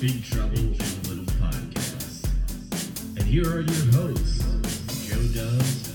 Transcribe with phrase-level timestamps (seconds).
[0.00, 0.74] Big Trouble in
[1.08, 2.28] Little Podcast.
[3.16, 5.85] And here are your hosts, Joe Dubs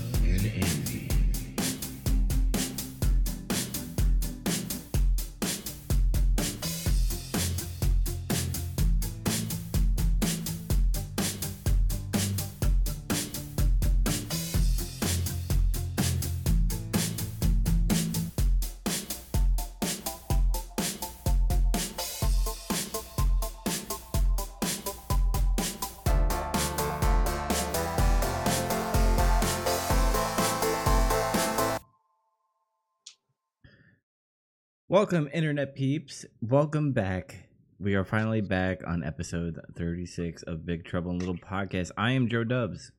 [35.02, 36.24] Welcome, internet peeps.
[36.40, 37.48] Welcome back.
[37.80, 41.90] We are finally back on episode 36 of Big Trouble in Little Podcast.
[41.98, 42.92] I am Joe Dubs.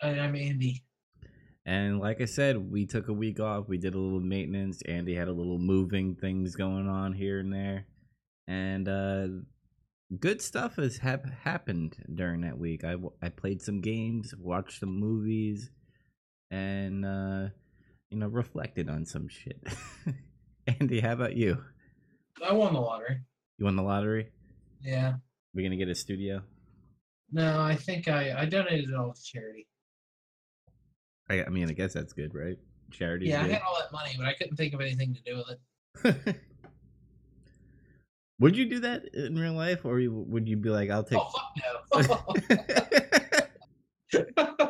[0.00, 0.82] And I'm Andy.
[1.66, 3.68] And like I said, we took a week off.
[3.68, 4.80] We did a little maintenance.
[4.88, 7.86] Andy had a little moving things going on here and there.
[8.48, 9.26] And uh
[10.18, 12.82] good stuff has hap- happened during that week.
[12.82, 15.70] I, w- I played some games, watched some movies,
[16.50, 17.48] and uh
[18.08, 19.62] you know, reflected on some shit.
[20.80, 21.62] Andy, how about you?
[22.44, 23.20] I won the lottery.
[23.58, 24.30] You won the lottery?
[24.80, 25.14] Yeah.
[25.54, 26.42] We're gonna get a studio.
[27.30, 29.66] No, I think I, I donated it all to charity.
[31.28, 32.58] I, I mean, I guess that's good, right?
[32.90, 33.26] Charity.
[33.26, 36.26] yeah, I had all that money, but I couldn't think of anything to do with
[36.26, 36.36] it.
[38.38, 41.18] would you do that in real life, or would you be like, "I'll oh, take"?
[41.18, 42.36] Oh fuck
[44.08, 44.56] no!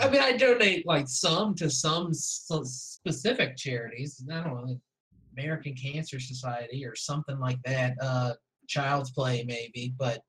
[0.00, 4.22] I mean, I donate like some to some, some specific charities.
[4.30, 4.78] I don't know, like
[5.36, 7.94] American Cancer Society or something like that.
[8.00, 8.32] Uh,
[8.66, 10.20] Child's Play maybe, but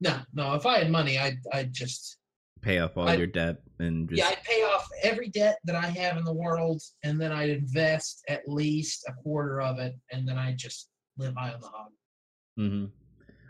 [0.00, 0.54] no, no.
[0.54, 2.18] If I had money, I'd I'd just
[2.62, 5.76] pay off all I- your debt and just Yeah, I'd pay off every debt that
[5.76, 9.94] I have in the world, and then I'd invest at least a quarter of it,
[10.12, 10.88] and then I'd just
[11.18, 11.90] live high on the hog.
[12.56, 12.84] hmm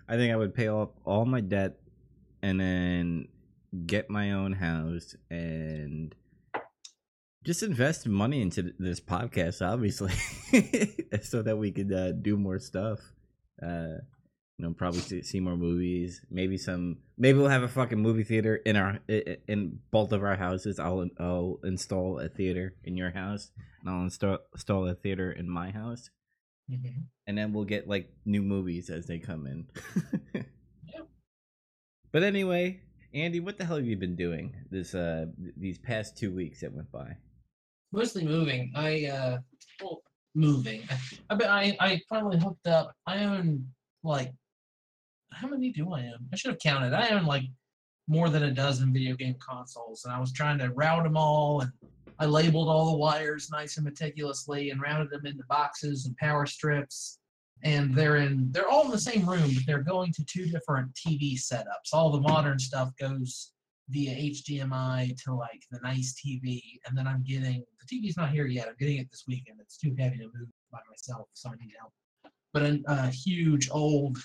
[0.08, 1.74] I think I would pay off all my debt
[2.40, 3.28] and then
[3.86, 6.14] get my own house and
[7.44, 10.12] just invest money into this podcast, obviously,
[11.22, 13.00] so that we could uh, do more stuff.
[13.62, 13.98] Uh,
[14.58, 16.20] you know, probably see, see more movies.
[16.30, 16.98] Maybe some.
[17.16, 20.80] Maybe we'll have a fucking movie theater in our in both of our houses.
[20.80, 23.50] I'll I'll install a theater in your house,
[23.80, 26.10] and I'll install install a theater in my house
[27.26, 29.66] and then we'll get like new movies as they come in.
[30.92, 31.02] Yeah.
[32.12, 32.80] But anyway,
[33.14, 35.26] Andy, what the hell have you been doing this uh
[35.56, 37.16] these past two weeks that went by?
[37.92, 38.70] Mostly moving.
[38.74, 39.38] I uh,
[39.82, 40.02] well,
[40.34, 40.82] moving.
[40.90, 42.94] I, I I I finally hooked up.
[43.06, 43.66] I own
[44.02, 44.32] like
[45.32, 46.28] how many do I own?
[46.32, 46.92] I should have counted.
[46.92, 47.44] I own like
[48.08, 51.60] more than a dozen video game consoles, and I was trying to route them all,
[51.60, 51.72] and
[52.18, 56.44] I labeled all the wires nice and meticulously, and routed them into boxes and power
[56.46, 57.18] strips.
[57.64, 58.52] And they're in.
[58.52, 61.92] They're all in the same room, but they're going to two different TV setups.
[61.92, 63.52] All the modern stuff goes
[63.90, 68.46] via HDMI to like the nice TV, and then I'm getting the TV's not here
[68.46, 68.68] yet.
[68.68, 69.58] I'm getting it this weekend.
[69.60, 71.92] It's too heavy to move by myself, so I need help.
[72.52, 74.18] But a, a huge old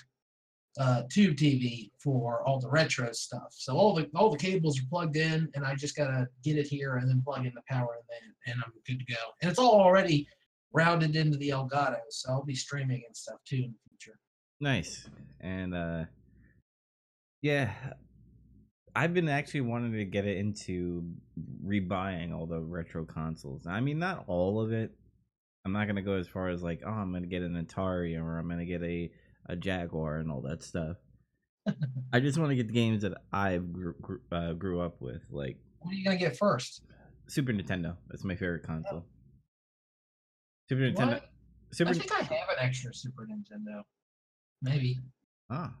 [0.78, 3.48] uh, tube TV for all the retro stuff.
[3.50, 6.66] So all the all the cables are plugged in, and I just gotta get it
[6.66, 9.20] here and then plug in the power, and then and I'm good to go.
[9.40, 10.26] And it's all already
[10.74, 14.18] routed into the Elgato, so I'll be streaming and stuff too in the future.
[14.60, 15.08] Nice.
[15.40, 16.04] And uh
[17.40, 17.72] yeah,
[18.96, 21.04] I've been actually wanting to get it into
[21.64, 23.66] rebuying all the retro consoles.
[23.66, 24.92] I mean, not all of it.
[25.64, 28.38] I'm not gonna go as far as like, oh, I'm gonna get an Atari or
[28.38, 29.10] I'm gonna get a
[29.46, 30.96] a Jaguar and all that stuff.
[32.12, 35.22] I just want to get the games that I grew, grew, uh, grew up with,
[35.30, 36.82] like What are you gonna get first?
[37.26, 37.96] Super Nintendo.
[38.08, 39.06] That's my favorite console.
[40.68, 41.08] Super Nintendo.
[41.08, 41.30] What?
[41.72, 41.90] Super.
[41.90, 43.82] I think I have an extra Super Nintendo.
[44.62, 45.00] Maybe.
[45.50, 45.74] Ah,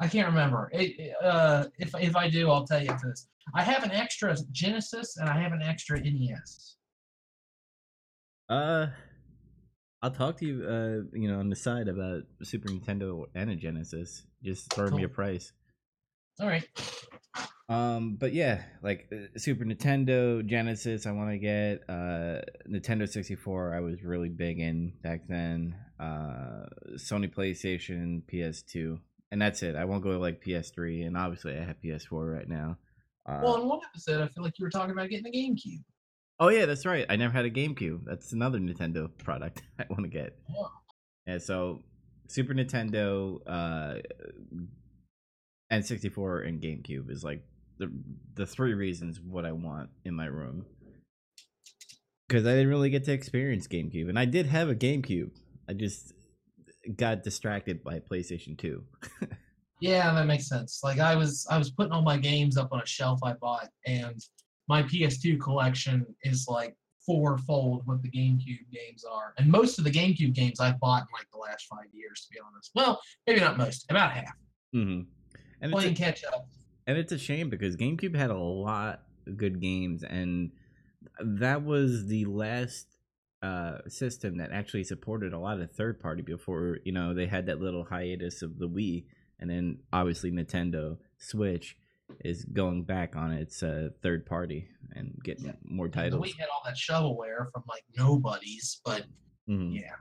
[0.00, 0.70] I can't remember.
[0.72, 3.28] It, uh, if if I do, I'll tell you this.
[3.54, 6.76] I have an extra Genesis and I have an extra NES.
[8.48, 8.86] Uh,
[10.02, 10.64] I'll talk to you.
[10.64, 14.24] Uh, you know, on the side about Super Nintendo and a Genesis.
[14.42, 15.52] Just throw me a price.
[16.40, 16.66] All right.
[17.72, 21.06] Um, but yeah, like uh, Super Nintendo, Genesis.
[21.06, 23.74] I want to get uh Nintendo sixty four.
[23.74, 25.74] I was really big in back then.
[25.98, 26.66] Uh,
[26.96, 29.74] Sony PlayStation, PS two, and that's it.
[29.74, 32.76] I won't go to like PS three, and obviously I have PS four right now.
[33.26, 35.82] Uh, Well, in one episode, I feel like you were talking about getting a GameCube.
[36.40, 37.06] Oh yeah, that's right.
[37.08, 38.00] I never had a GameCube.
[38.04, 40.36] That's another Nintendo product I want to get.
[40.48, 40.66] Yeah.
[41.26, 41.84] Yeah, so
[42.26, 43.94] Super Nintendo, uh,
[45.72, 47.44] N64, and GameCube is like
[47.82, 47.92] the
[48.34, 50.64] the three reasons what I want in my room.
[52.28, 55.30] Because I didn't really get to experience GameCube, and I did have a GameCube.
[55.68, 56.14] I just
[56.96, 58.82] got distracted by PlayStation 2.
[59.82, 60.80] Yeah, that makes sense.
[60.84, 63.68] Like I was I was putting all my games up on a shelf I bought
[63.84, 64.24] and
[64.68, 69.34] my PS2 collection is like fourfold what the GameCube games are.
[69.38, 72.30] And most of the GameCube games I've bought in like the last five years, to
[72.30, 72.70] be honest.
[72.76, 74.36] Well, maybe not most, about half.
[74.72, 75.00] hmm
[75.60, 76.46] And Playing catch up.
[76.86, 80.50] And it's a shame because GameCube had a lot of good games, and
[81.24, 82.86] that was the last
[83.42, 87.46] uh, system that actually supported a lot of third party before you know they had
[87.46, 89.04] that little hiatus of the Wii,
[89.40, 91.76] and then obviously Nintendo Switch
[92.20, 95.52] is going back on its uh, third party and getting Yeah.
[95.64, 96.20] more titles.
[96.20, 99.06] We had all that shovelware from like nobodies, but
[99.48, 99.74] Mhm.
[99.74, 99.94] yeah.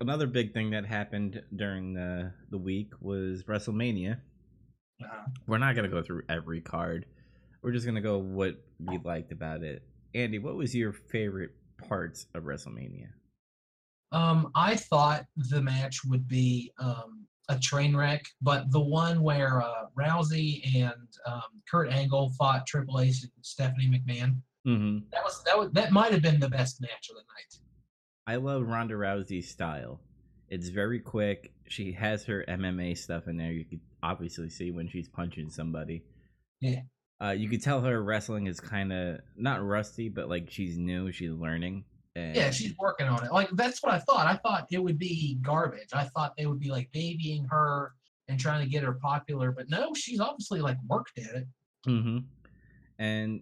[0.00, 4.20] Another big thing that happened during the the week was WrestleMania.
[5.02, 5.08] Uh,
[5.46, 7.06] We're not gonna go through every card.
[7.62, 9.82] We're just gonna go what we liked about it.
[10.14, 11.50] Andy, what was your favorite
[11.88, 13.08] parts of WrestleMania?
[14.12, 19.60] Um, I thought the match would be um, a train wreck, but the one where
[19.62, 20.94] uh, Rousey and
[21.26, 25.06] um, Kurt Angle fought Triple H and Stephanie McMahon, Mm-hmm.
[25.12, 27.60] that was that was that might have been the best match of the night.
[28.26, 30.00] I love Ronda Rousey's style.
[30.48, 31.52] It's very quick.
[31.68, 33.52] She has her MMA stuff in there.
[33.52, 36.02] You could obviously see when she's punching somebody.
[36.60, 36.82] Yeah.
[37.22, 41.10] Uh, you could tell her wrestling is kind of not rusty, but like she's new.
[41.12, 41.84] She's learning.
[42.14, 43.32] And Yeah, she's working on it.
[43.32, 44.26] Like that's what I thought.
[44.26, 45.90] I thought it would be garbage.
[45.92, 47.92] I thought they would be like babying her
[48.28, 51.46] and trying to get her popular, but no, she's obviously like worked at it.
[51.86, 52.18] Mm-hmm.
[52.98, 53.40] And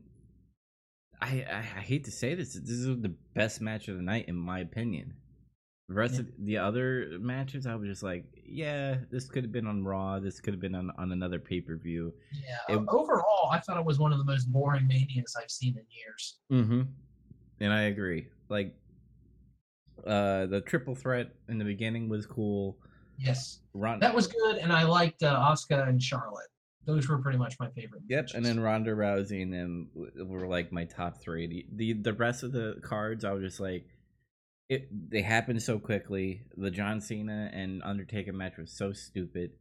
[1.21, 4.27] I, I I hate to say this, this is the best match of the night
[4.29, 5.15] in my opinion.
[5.89, 6.21] The rest Yeah.
[6.21, 10.19] of the other matches, I was just like, yeah, this could have been on Raw.
[10.19, 12.15] This could have been on, on another pay per view.
[12.33, 12.77] Yeah.
[12.77, 15.85] It- overall, I thought it was one of the most boring manias I've seen in
[15.91, 16.39] years.
[16.51, 16.83] Mm-hmm.
[17.61, 18.29] And I agree.
[18.49, 18.75] Like,
[20.07, 22.79] uh, the triple threat in the beginning was cool.
[23.19, 23.61] Yes.
[23.75, 26.49] Ron- That was good, and I liked uh, Asuka and Charlotte.
[26.87, 28.03] Those were pretty much my favorite.
[28.09, 28.61] Yep, and then.
[28.61, 29.89] Ronda Rousey and them
[30.27, 31.47] were like my top three.
[31.47, 33.87] The, the the rest of the cards, I was just like,
[34.69, 34.89] it.
[35.11, 36.43] They happened so quickly.
[36.57, 39.53] The John Cena and Undertaker match was so stupid.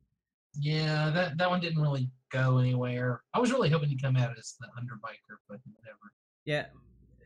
[0.60, 3.22] yeah, that that one didn't really go anywhere.
[3.34, 6.12] I was really hoping he'd come out as the underbiker, but whatever.
[6.46, 6.66] Yeah,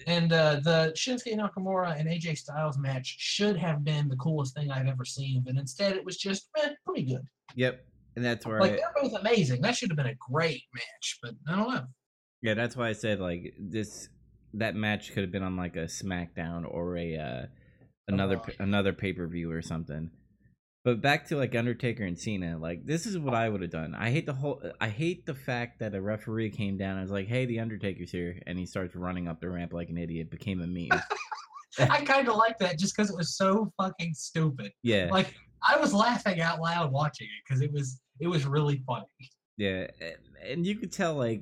[0.05, 4.69] And uh, the Shinsuke Nakamura and AJ Styles match should have been the coolest thing
[4.69, 7.25] I've ever seen, but instead it was just eh, pretty good.
[7.55, 7.85] yep,
[8.15, 9.61] and that's where Like I, they're both amazing.
[9.61, 11.85] That should have been a great match, but I don't know.
[12.41, 14.09] yeah, that's why I said like this.
[14.53, 17.45] That match could have been on like a SmackDown or a uh,
[18.07, 18.53] another oh, Raw.
[18.59, 20.11] another pay per view or something.
[20.83, 23.93] But back to like Undertaker and Cena, like this is what I would have done.
[23.93, 24.61] I hate the whole.
[24.63, 27.59] Uh, I hate the fact that a referee came down and was like, "Hey, the
[27.59, 30.31] Undertaker's here," and he starts running up the ramp like an idiot.
[30.31, 31.01] Became a meme.
[31.91, 34.71] I kind of like that just because it was so fucking stupid.
[34.81, 35.33] yeah, Like
[35.67, 39.05] I was laughing out loud watching it because it was it was really funny.
[39.57, 40.15] yeah, and-
[40.49, 41.41] and you could tell like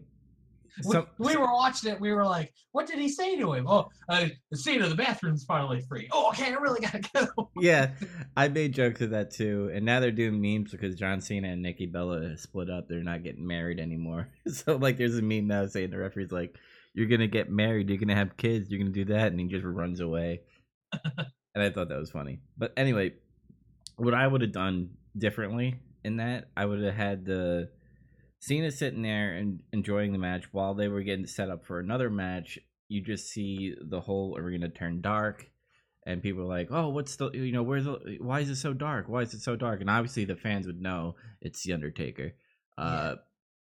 [0.84, 2.00] We, we were watching it.
[2.00, 4.96] We were like, "What did he say to him?" Oh, uh, the scene of the
[4.96, 6.10] bathroom's finally free.
[6.12, 7.50] Oh, okay, I really gotta go.
[7.62, 7.92] yeah,
[8.36, 11.62] I made jokes of that too, and now they're doing memes because John Cena and
[11.62, 12.88] Nikki Bella split up.
[12.90, 14.30] They're not getting married anymore.
[14.52, 16.58] So like, there's a meme now saying the referee's like,
[16.94, 17.90] "You're gonna get married.
[17.90, 18.70] You're gonna have kids.
[18.70, 20.42] You're gonna do that," and he just runs away.
[20.94, 22.40] and I thought that was funny.
[22.58, 23.14] But anyway,
[23.98, 27.70] what I would have done differently in that, I would have had the
[28.46, 32.10] Cena sitting there and enjoying the match while they were getting set up for another
[32.10, 32.60] match.
[32.88, 35.50] You just see the whole arena turn dark
[36.06, 38.74] and people are like, "Oh, what's the you know where's the why is it so
[38.74, 39.10] dark?
[39.10, 42.34] Why is it so dark?" And obviously the fans would know it's the Undertaker.
[42.78, 43.16] Uh,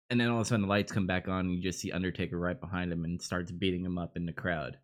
[0.10, 1.92] and then all of a sudden the lights come back on, and you just see
[1.92, 4.78] Undertaker right behind him and starts beating him up in the crowd.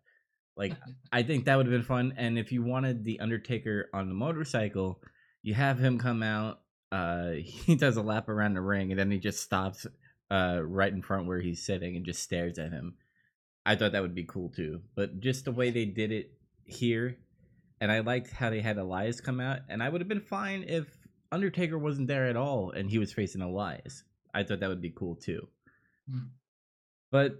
[0.56, 0.74] Like
[1.12, 2.14] I think that would have been fun.
[2.16, 5.00] And if you wanted the Undertaker on the motorcycle,
[5.42, 6.60] you have him come out.
[6.90, 9.86] Uh, he does a lap around the ring, and then he just stops
[10.30, 12.94] uh right in front where he's sitting and just stares at him.
[13.64, 14.80] I thought that would be cool too.
[14.94, 16.32] But just the way they did it
[16.64, 17.16] here,
[17.80, 20.64] and I liked how they had Elias come out, and I would have been fine
[20.66, 20.86] if
[21.30, 24.04] Undertaker wasn't there at all and he was facing Elias.
[24.34, 25.48] I thought that would be cool too.
[26.10, 26.28] Hmm.
[27.10, 27.36] But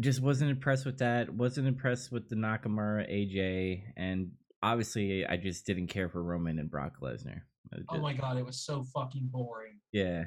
[0.00, 1.32] just wasn't impressed with that.
[1.32, 6.70] Wasn't impressed with the Nakamura AJ, and obviously I just didn't care for Roman and
[6.70, 7.42] Brock Lesnar.
[7.88, 9.78] Oh my god, it was so fucking boring.
[9.92, 10.24] yeah,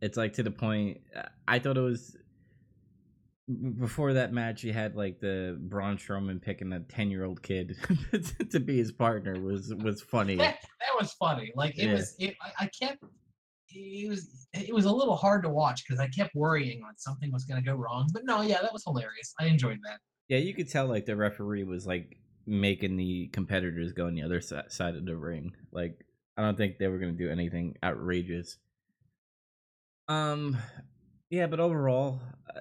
[0.00, 1.00] it's like to the point.
[1.14, 2.16] Uh, I thought it was
[3.78, 4.62] before that match.
[4.62, 7.76] You had like the Braun Strowman picking a ten year old kid
[8.50, 10.36] to be his partner was was funny.
[10.36, 11.52] That, that was funny.
[11.54, 11.92] Like it Yeah.
[11.94, 12.14] was.
[12.18, 13.02] It, I, I kept.
[13.72, 14.48] It was.
[14.52, 17.62] It was a little hard to watch because I kept worrying like something was gonna
[17.62, 18.08] go wrong.
[18.12, 19.34] But no, yeah, that was hilarious.
[19.38, 19.98] I enjoyed that.
[20.28, 24.22] Yeah, you could tell like the referee was like making the competitors go on the
[24.22, 25.52] other side of the ring.
[25.72, 26.04] Like
[26.36, 28.56] I don't think they were gonna do anything outrageous.
[30.08, 30.56] Um,
[31.28, 32.20] yeah, but overall,
[32.54, 32.60] uh,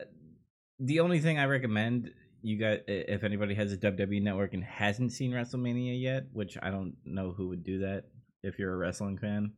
[0.80, 2.12] the only thing I recommend
[2.42, 6.70] you guys, if anybody has a WWE network and hasn't seen WrestleMania yet, which I
[6.70, 8.06] don't know who would do that
[8.44, 9.52] if you're a wrestling fan,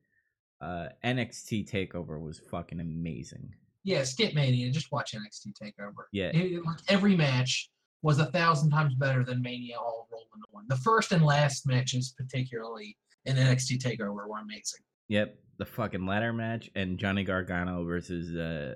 [0.62, 3.54] uh, NXT Takeover was fucking amazing.
[3.84, 4.70] Yeah, Skip Mania.
[4.72, 6.06] Just watch NXT Takeover.
[6.12, 7.70] Yeah, It- every match
[8.04, 10.66] was a thousand times better than Mania all rolled into one.
[10.68, 14.82] The first and last matches, particularly in NXT Takeover, were amazing.
[15.10, 18.76] Yep, the fucking ladder match and Johnny Gargano versus uh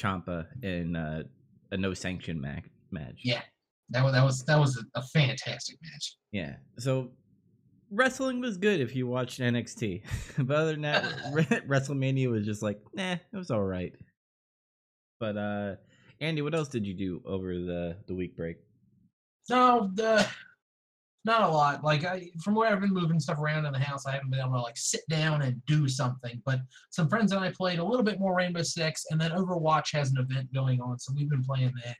[0.00, 1.22] Ciampa in uh,
[1.70, 2.64] a no sanction match.
[2.90, 3.20] Match.
[3.22, 3.42] Yeah,
[3.90, 6.16] that was that was that was a, a fantastic match.
[6.32, 6.54] Yeah.
[6.78, 7.10] So
[7.90, 10.02] wrestling was good if you watched NXT,
[10.38, 11.04] but other than that,
[11.68, 13.92] WrestleMania was just like, nah, it was all right.
[15.20, 15.74] But uh,
[16.20, 18.56] Andy, what else did you do over the the week break?
[19.48, 20.26] No, the
[21.24, 21.84] not a lot.
[21.84, 24.40] Like I, from where I've been moving stuff around in the house, I haven't been
[24.40, 26.40] able to like sit down and do something.
[26.44, 26.60] But
[26.90, 30.10] some friends and I played a little bit more Rainbow Six, and then Overwatch has
[30.10, 31.96] an event going on, so we've been playing that.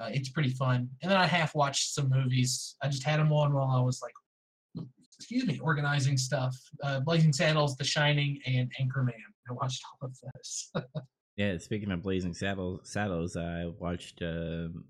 [0.00, 0.88] Uh, it's pretty fun.
[1.02, 2.76] And then I half watched some movies.
[2.82, 4.86] I just had them on while I was like,
[5.18, 6.56] excuse me, organizing stuff.
[6.84, 9.12] Uh, Blazing Saddles, The Shining, and Anchorman.
[9.50, 10.70] I watched all of those.
[11.36, 14.84] Yeah, speaking of Blazing Saddles, saddles, I watched um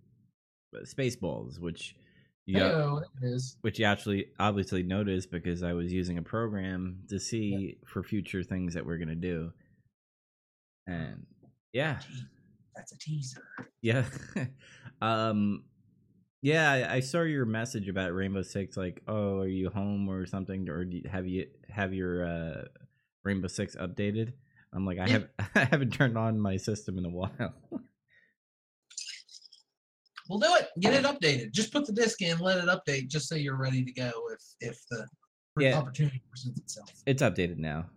[0.75, 1.95] Spaceballs, which
[2.49, 3.57] you got- there it is.
[3.61, 8.43] which you actually obviously noticed because I was using a program to see for future
[8.43, 9.53] things that we're gonna do.
[10.87, 11.27] And
[11.73, 12.01] yeah,
[12.75, 13.43] That's a teaser.
[13.83, 14.05] yeah,
[15.03, 15.65] um,
[16.41, 16.71] yeah.
[16.73, 18.77] I, I saw your message about Rainbow Six.
[18.77, 22.65] Like, oh, are you home or something, or do you, have you have your uh,
[23.25, 24.33] Rainbow Six updated?
[24.73, 27.55] I'm like, I have I haven't turned on my system in a while.
[30.29, 30.69] We'll do it.
[30.81, 31.53] Get it updated.
[31.53, 34.41] Just put the disc in, let it update, just so you're ready to go if
[34.61, 35.07] if the
[35.59, 35.79] Yeah.
[35.79, 36.93] opportunity presents itself.
[37.07, 37.89] it's updated now.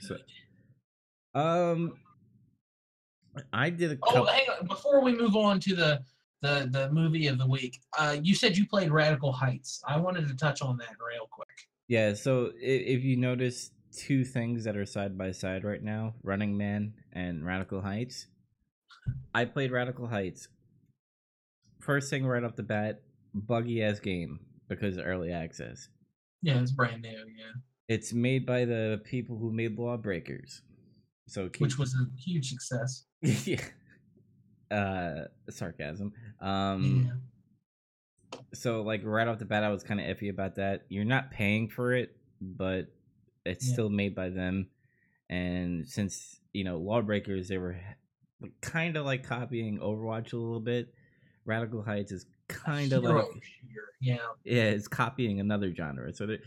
[0.00, 0.16] So,
[1.34, 1.94] um,
[3.52, 4.66] I did a Oh, hang on.
[4.66, 6.04] Before we move on to the
[6.42, 9.80] the the movie of the week, uh, you said you played Radical Heights.
[9.86, 11.68] I wanted to touch on that real quick.
[11.88, 12.58] Yeah, so i-
[12.96, 17.44] if you notice two things that are side by side right now, Running Man and
[17.46, 18.26] Radical Heights.
[19.34, 20.48] I played Radical Heights.
[21.82, 23.02] First thing right off the bat,
[23.34, 25.88] buggy ass game because early access.
[26.42, 27.10] Yeah, it's brand new.
[27.10, 27.52] Yeah,
[27.88, 30.62] It's made by the people who made Lawbreakers.
[31.28, 33.04] So keep, which was a huge success.
[33.46, 33.60] yeah.
[34.70, 36.12] Uh sarcasm.
[36.40, 37.10] Um
[38.32, 38.38] yeah.
[38.54, 41.30] so like right off the bat i was kind of iffy about that you're not
[41.30, 42.86] paying for it but
[43.44, 43.72] it's Yeah.
[43.74, 44.68] still made by them
[45.28, 47.76] and since you know lawbreakers they were
[48.62, 50.94] kind of like copying overwatch a little bit
[51.44, 53.88] radical heights is kind of like shooter.
[54.00, 56.42] Yeah, yeah it's copying another genre so that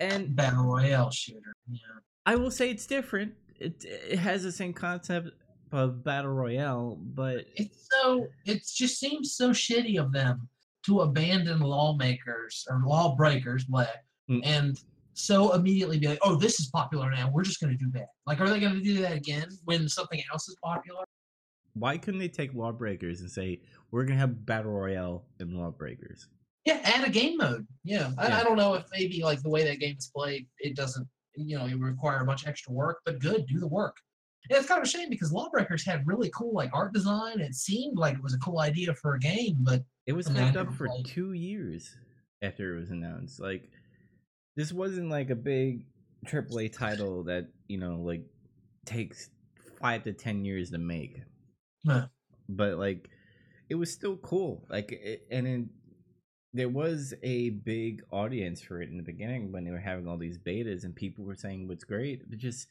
[0.00, 1.52] and battle royale shooter.
[1.68, 1.78] Yeah,
[2.26, 5.30] i will say it's different it, it has the same concept
[5.72, 10.48] of battle royale but it's so it just seems so shitty of them
[10.84, 13.84] to abandon lawmakers or lawbreakers, blah,
[14.30, 14.40] Mm.
[14.44, 14.80] and
[15.14, 17.30] so immediately be like, "Oh, this is popular now.
[17.30, 19.88] We're just going to do that." Like, are they going to do that again when
[19.88, 21.04] something else is popular?
[21.74, 23.60] why couldn't they take lawbreakers and say
[23.90, 26.28] we're gonna have battle royale in lawbreakers
[26.64, 27.66] Yeah, add a game mode.
[27.84, 28.40] Yeah, I, Yeah.
[28.40, 31.56] I don't know if maybe like the way that game is played, it doesn't, you
[31.56, 32.98] know, it would require a bunch of extra work.
[33.06, 33.96] But good, do the work.
[34.50, 37.40] And it's kind of a shame because Lawbreakers had really cool like art design.
[37.40, 40.36] It seemed like it was a cool idea for a game, but It was And
[40.36, 41.06] hyped up for played.
[41.06, 41.96] two years
[42.42, 43.40] after it was announced.
[43.40, 43.70] Like,
[44.56, 45.86] this wasn't like a big
[46.26, 48.24] AAA title that you know like
[48.84, 49.30] takes
[49.80, 51.22] five to ten years to make.
[51.86, 52.06] Huh.
[52.48, 53.08] But like,
[53.68, 54.66] it was still cool.
[54.68, 55.70] Like, it, and then
[56.54, 60.16] there was a big audience for it in the beginning when they were having all
[60.16, 62.68] these betas and people were saying what's great, but just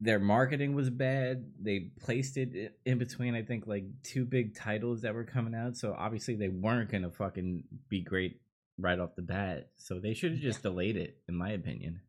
[0.00, 1.44] their marketing was bad.
[1.60, 5.76] They placed it in between, I think, like two big titles that were coming out.
[5.76, 8.40] So obviously they weren't gonna fucking be great
[8.78, 9.70] right off the bat.
[9.76, 12.00] So they should have just delayed it, in my opinion.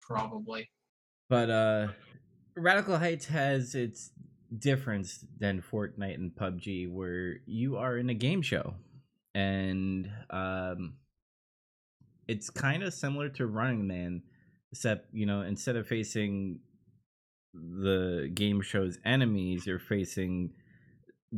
[0.00, 0.70] probably.
[1.28, 1.88] But uh
[2.56, 4.10] Radical Heights has its
[4.58, 8.74] difference than Fortnite and PUBG, where you are in a game show,
[9.34, 10.94] and um,
[12.26, 14.22] it's kind of similar to Running Man,
[14.72, 16.60] except you know instead of facing
[17.54, 20.50] the game show's enemies, you're facing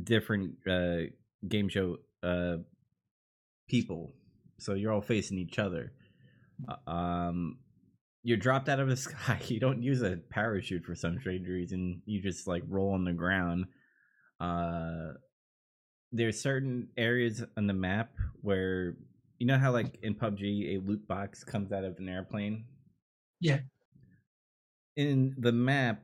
[0.02, 1.11] different uh,
[1.49, 2.57] game show uh,
[3.69, 4.12] people.
[4.59, 5.92] So you're all facing each other.
[6.69, 7.59] Uh, Um,
[8.23, 9.41] you're dropped out of the sky.
[9.47, 12.02] You don't use a parachute for some strange reason.
[12.07, 13.67] You just like roll on the ground.
[14.41, 15.12] Uh,
[16.12, 18.11] there's certain areas on the map
[18.43, 18.97] where
[19.38, 22.64] you know how like in PUBG a loot box comes out of an airplane?
[23.41, 23.59] Yeah.
[24.97, 26.02] In the map,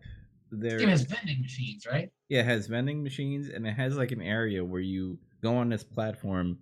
[0.51, 2.11] there it has vending machines, right?
[2.29, 5.69] yeah it has vending machines and it has like an area where you go on
[5.69, 6.59] this platform,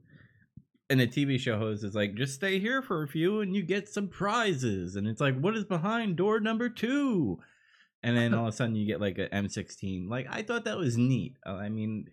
[0.89, 3.63] and the TV show host is like, just stay here for a few and you
[3.63, 7.39] get some prizes, and it's like, what is behind door number two?
[8.03, 10.09] And then all of a sudden you get like a M16.
[10.09, 11.37] Like I thought that was neat.
[11.45, 12.07] Uh, I mean,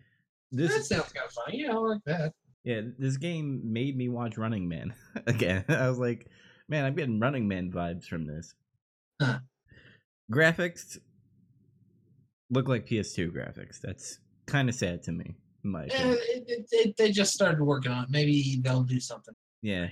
[0.52, 1.62] this that sounds kind of funny.
[1.62, 2.34] Yeah, I like that.
[2.64, 4.94] Yeah, this game made me watch Running Man
[5.28, 5.66] again.
[5.70, 6.28] I was like,
[6.68, 8.56] man, I'm getting Running Man vibes from this.
[9.22, 9.40] Huh.
[10.32, 10.98] Graphics
[12.50, 13.80] look like PS2 graphics.
[13.82, 15.36] That's kind of sad to me.
[15.64, 18.10] My Yeah, it, it, it, they just started working on it.
[18.10, 19.34] Maybe they'll do something.
[19.62, 19.88] Yeah,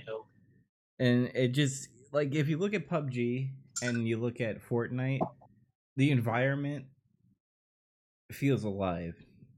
[0.98, 3.50] and it just like if you look at PUBG
[3.82, 5.20] and you look at Fortnite,
[5.96, 6.84] the environment
[8.30, 9.14] feels alive.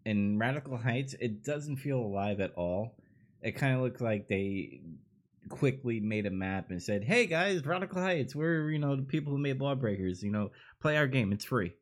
[0.07, 2.97] In Radical Heights, it doesn't feel alive at all.
[3.43, 4.83] It kind of looks like they
[5.49, 9.33] quickly made a map and said, "Hey guys, Radical Heights, we're you know the people
[9.33, 10.23] who made Lawbreakers.
[10.23, 11.33] You know, play our game.
[11.33, 11.73] It's free."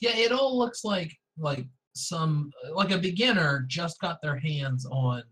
[0.00, 5.22] Yeah, it all looks like like some like a beginner just got their hands on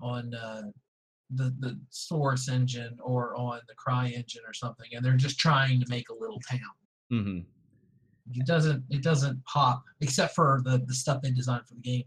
[0.00, 0.62] on uh,
[1.34, 5.86] the the source engine or on the CryEngine or something, and they're just trying to
[5.88, 6.60] make a little town.
[7.10, 7.38] hmm
[8.32, 12.04] It doesn't it doesn't pop except for the the stuff they designed for the game,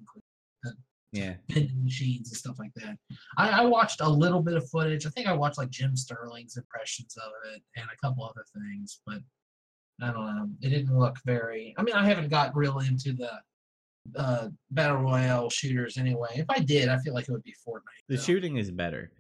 [1.12, 2.98] Yeah, vending machines and stuff like that.
[3.38, 5.06] I, I watched a little bit of footage.
[5.06, 9.02] I think I watched like Jim Sterling's impressions of it and a couple other things,
[9.06, 9.20] but
[10.02, 10.50] I don't know.
[10.62, 11.74] It didn't look very.
[11.78, 13.32] I mean, I haven't got really into the
[14.16, 16.30] uh, battle royale shooters anyway.
[16.36, 17.82] If I did, I feel like it would be Fortnite.
[18.08, 18.22] the though.
[18.22, 19.12] shooting is better.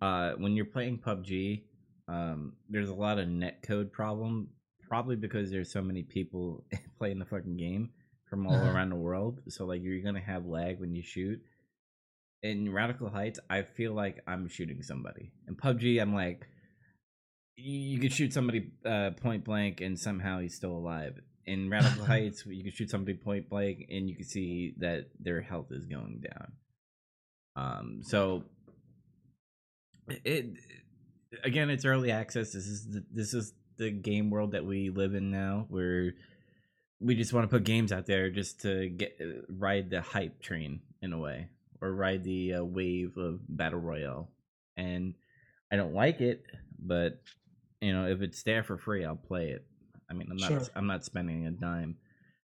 [0.00, 1.62] Uh, when you're playing PUBG,
[2.08, 4.48] um, there's a lot of netcode problem.
[4.88, 6.64] Probably because there's so many people
[6.98, 7.90] playing the fucking game
[8.30, 8.70] from all Uh-huh.
[8.70, 9.40] around the world.
[9.48, 11.40] So like you're gonna have lag when you shoot.
[12.42, 15.32] In Radical Heights, I feel like I'm shooting somebody.
[15.48, 16.46] In PUBG, I'm like,
[17.56, 21.18] you you could shoot somebody uh, point blank and somehow he's still alive.
[21.46, 25.40] In Radical Heights, you can shoot somebody point blank and you can see that their
[25.40, 26.52] health is going down.
[27.56, 28.44] Um, so
[30.08, 30.46] it
[31.44, 32.52] again, it's early access.
[32.52, 36.14] This is the, this is the game world that we live in now, where
[37.00, 40.42] we just want to put games out there just to get uh, ride the hype
[40.42, 41.48] train in a way,
[41.80, 44.30] or ride the uh, wave of battle royale.
[44.76, 45.14] And
[45.72, 46.42] I don't like it,
[46.78, 47.20] but
[47.80, 49.64] you know, if it's there for free, I'll play it.
[50.08, 50.62] I mean, I'm not Sure.
[50.74, 51.96] I'm not spending a dime.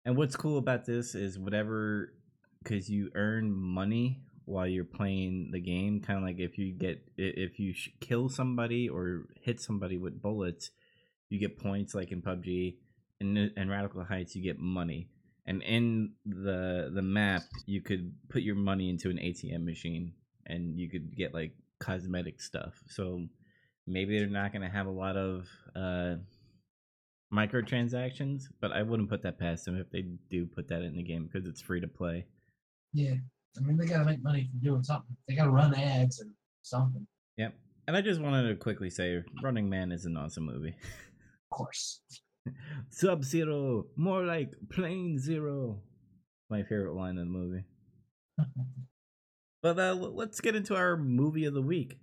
[0.06, 2.14] And what's cool about this is whatever,
[2.62, 6.02] because you earn money while you're playing the game.
[6.02, 10.22] Kind of like if you get if you sh- kill somebody or hit somebody with
[10.22, 10.72] bullets,
[11.30, 12.78] you get points like in PUBG.
[13.20, 15.10] In in Radical Heights, you get money.
[15.46, 20.14] And in the the map, you could put your money into an ATM machine,
[20.46, 22.74] and you could get like cosmetic stuff.
[22.88, 23.28] So
[23.86, 26.16] maybe they're not going to have a lot of uh,
[27.34, 31.04] microtransactions, but I wouldn't put that past them if they do put that in the
[31.04, 32.26] game because it's free to play.
[32.94, 33.16] Yeah,
[33.58, 35.16] I mean they gotta make money from doing something.
[35.28, 36.28] They gotta run ads or
[36.62, 37.06] something.
[37.38, 37.54] Yep.
[37.88, 40.76] And I just wanted to quickly say, Running Man is an awesome movie.
[41.52, 42.02] Of course.
[42.90, 45.84] Sub Zero, more like Plain Zero.
[46.50, 47.64] My favorite line in the movie.
[49.62, 51.98] But uh, let's get into our movie of the week.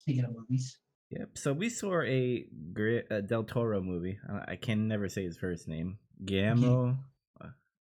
[0.00, 0.76] Speaking of movies,
[1.10, 1.38] Yep.
[1.38, 2.46] So we saw a,
[3.10, 4.18] a Del Toro movie.
[4.28, 5.98] Uh, I can never say his first name.
[6.24, 6.98] Guillermo.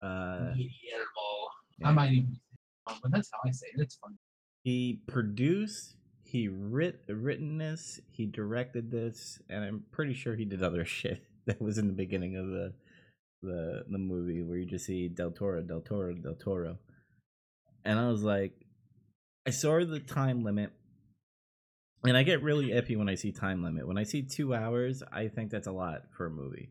[0.02, 0.62] Uh, Guillermo.
[1.78, 1.88] yeah.
[1.88, 2.40] I might even,
[2.88, 3.80] wrong, but that's how I say it.
[3.82, 4.16] It's fun.
[4.64, 10.62] he produced, he writ written this, he directed this, and I'm pretty sure he did
[10.62, 12.72] other shit that was in the beginning of the
[13.42, 16.78] the the movie where you just see Del Toro, Del Toro, Del Toro.
[17.84, 18.52] And I was like,
[19.46, 20.70] I saw the time limit.
[22.04, 23.86] And I get really iffy when I see time limit.
[23.86, 26.70] When I see two hours, I think that's a lot for a movie.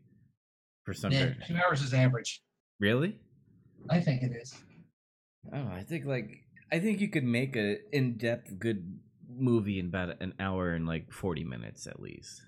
[0.84, 1.42] For some Yeah, reason.
[1.46, 2.42] two hours is average.
[2.80, 3.18] Really?
[3.88, 4.54] I think it is.
[5.52, 6.30] Oh, I think like
[6.70, 11.12] I think you could make a in-depth good movie in about an hour and like
[11.12, 12.42] 40 minutes at least.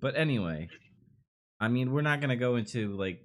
[0.00, 0.68] But anyway,
[1.60, 3.20] I mean, we're not going to go into like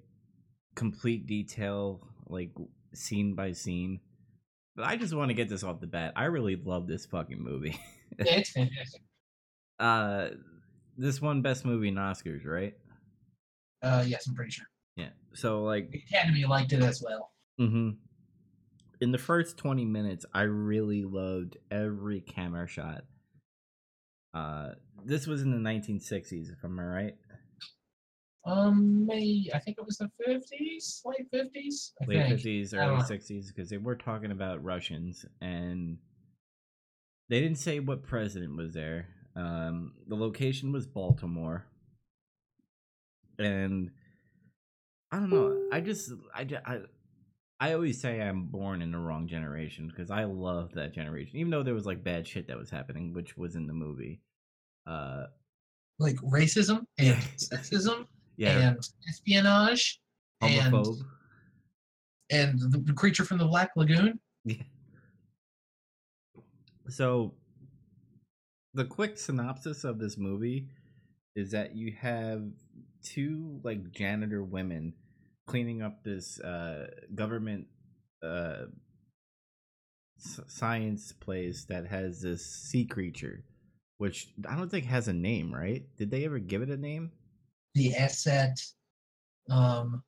[0.75, 2.51] complete detail like
[2.93, 3.99] scene by scene.
[4.75, 6.13] But I just want to get this off the bat.
[6.15, 7.79] I really love this fucking movie.
[8.19, 9.01] Yeah, it's fantastic.
[9.79, 10.29] uh
[10.97, 12.75] this one best movie in Oscars, right?
[13.81, 14.65] Uh, yes, I'm pretty sure.
[14.95, 15.09] Yeah.
[15.33, 17.31] So like The Academy liked it as well.
[17.57, 17.91] hmm
[19.01, 23.03] In the first 20 minutes, I really loved every camera shot.
[24.33, 24.71] Uh,
[25.05, 27.15] this was in the 1960s, if I'm right.
[28.45, 31.93] Um, May I think it was the 50s, late 50s.
[32.01, 32.39] I Late think.
[32.39, 35.25] 50s, early 60s, because they were talking about Russians.
[35.41, 35.97] And
[37.29, 39.07] They didn't say what president was there.
[39.35, 41.65] Um, the location was Baltimore,
[43.39, 43.89] and
[45.11, 45.67] I don't know.
[45.71, 46.79] I just I I.
[47.59, 51.49] I always say I'm born in the wrong generation because I love that generation, even
[51.49, 54.19] though there was like bad shit that was happening, which was in the movie.
[54.85, 55.27] Uh,
[55.97, 58.05] Like racism and sexism
[58.35, 60.01] yeah, and espionage
[60.41, 60.97] and homophobe.
[62.31, 64.19] and the, the creature from the Black Lagoon.
[64.43, 64.55] Yeah.
[66.93, 67.33] So,
[68.75, 70.69] the quick synopsis of this movie
[71.35, 72.43] is that you have
[73.03, 74.93] two like janitor women
[75.47, 77.65] cleaning up this uh, government
[78.23, 78.65] uh,
[80.19, 83.43] science place that has this sea creature,
[83.97, 85.51] which I don't think has a name.
[85.51, 85.85] Right?
[85.97, 87.11] Did they ever give it a name?
[87.73, 88.59] The asset.
[89.49, 90.03] Um.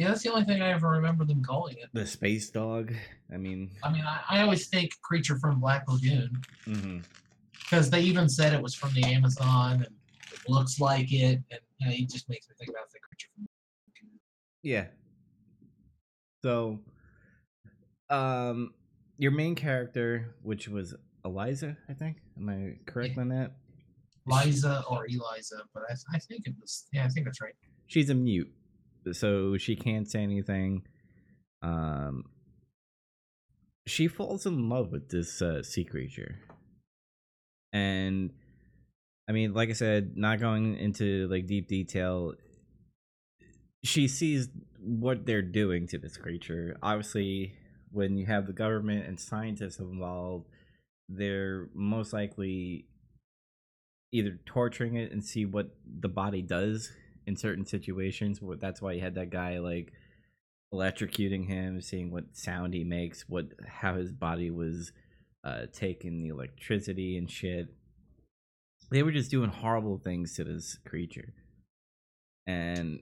[0.00, 1.90] Yeah, that's the only thing I ever remember them calling it.
[1.92, 2.94] The space dog.
[3.30, 6.98] I mean, I mean, I, I always think creature from Black Lagoon Mm-hmm.
[7.52, 9.94] because they even said it was from the Amazon and
[10.32, 13.28] it looks like it, and you know, it just makes me think about the creature
[13.34, 13.46] from.
[14.62, 14.86] Yeah.
[16.42, 16.80] So,
[18.08, 18.72] um,
[19.18, 20.94] your main character, which was
[21.26, 22.16] Eliza, I think.
[22.38, 23.52] Am I correct on that?
[24.26, 26.86] Liza or Eliza, but I, I think it was.
[26.90, 27.52] Yeah, I think that's right.
[27.86, 28.50] She's a mute,
[29.12, 30.82] so she can't say anything.
[31.62, 32.24] Um,
[33.86, 36.36] she falls in love with this uh, sea creature,
[37.72, 38.30] and
[39.28, 42.34] I mean, like I said, not going into like deep detail.
[43.82, 46.76] She sees what they're doing to this creature.
[46.82, 47.54] Obviously,
[47.92, 50.46] when you have the government and scientists involved,
[51.08, 52.86] they're most likely
[54.12, 56.90] either torturing it and see what the body does
[57.26, 58.40] in certain situations.
[58.60, 59.92] That's why you had that guy like
[60.72, 64.92] electrocuting him, seeing what sound he makes, what how his body was
[65.44, 67.68] uh, taking the electricity and shit.
[68.90, 71.32] They were just doing horrible things to this creature,
[72.46, 73.00] and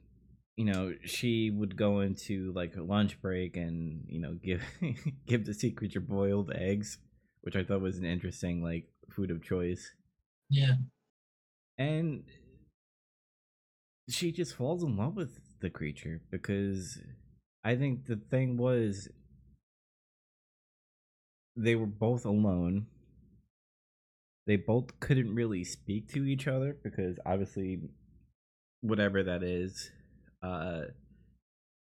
[0.57, 4.62] you know she would go into like a lunch break and you know give
[5.26, 6.98] give the sea creature boiled eggs,
[7.42, 9.90] which I thought was an interesting like food of choice
[10.50, 10.74] Yeah.
[11.78, 12.24] and
[14.09, 16.99] she just falls in love with the creature because
[17.64, 19.09] I think the thing was
[21.57, 22.87] they were both alone.
[24.47, 27.81] They both couldn't really speak to each other because obviously
[28.81, 29.90] whatever that is
[30.42, 30.83] uh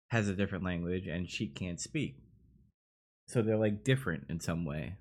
[0.10, 2.16] has a different language and she can't speak.
[3.28, 4.98] So they're like different in some way.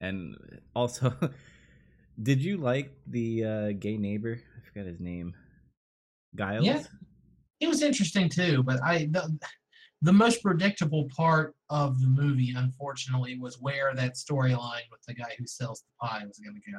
[0.00, 0.36] And
[0.74, 1.14] also
[2.22, 4.40] did you like the uh gay neighbor?
[4.56, 5.34] I forgot his name.
[6.36, 6.66] Giles?
[6.66, 6.82] Yeah.
[7.60, 9.38] It was interesting too, but I the,
[10.02, 15.34] the most predictable part of the movie, unfortunately, was where that storyline with the guy
[15.38, 16.78] who sells the pie was going to go.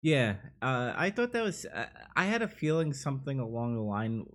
[0.00, 1.66] Yeah, uh, I thought that was.
[1.74, 4.26] I I had a feeling something along the line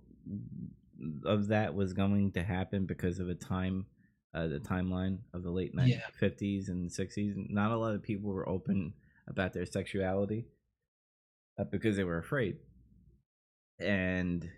[1.24, 3.86] of that was going to happen because of the time,
[4.34, 6.00] uh, the timeline of the late Yeah.
[6.18, 7.34] fifties and sixties.
[7.36, 8.92] Not a lot of people were open
[9.26, 10.44] about their sexuality
[11.58, 12.58] uh, because they were afraid,
[13.84, 14.48] and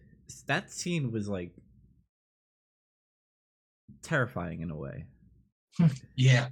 [0.47, 1.53] that scene was like
[4.03, 5.05] terrifying in a way
[6.17, 6.49] Yeah,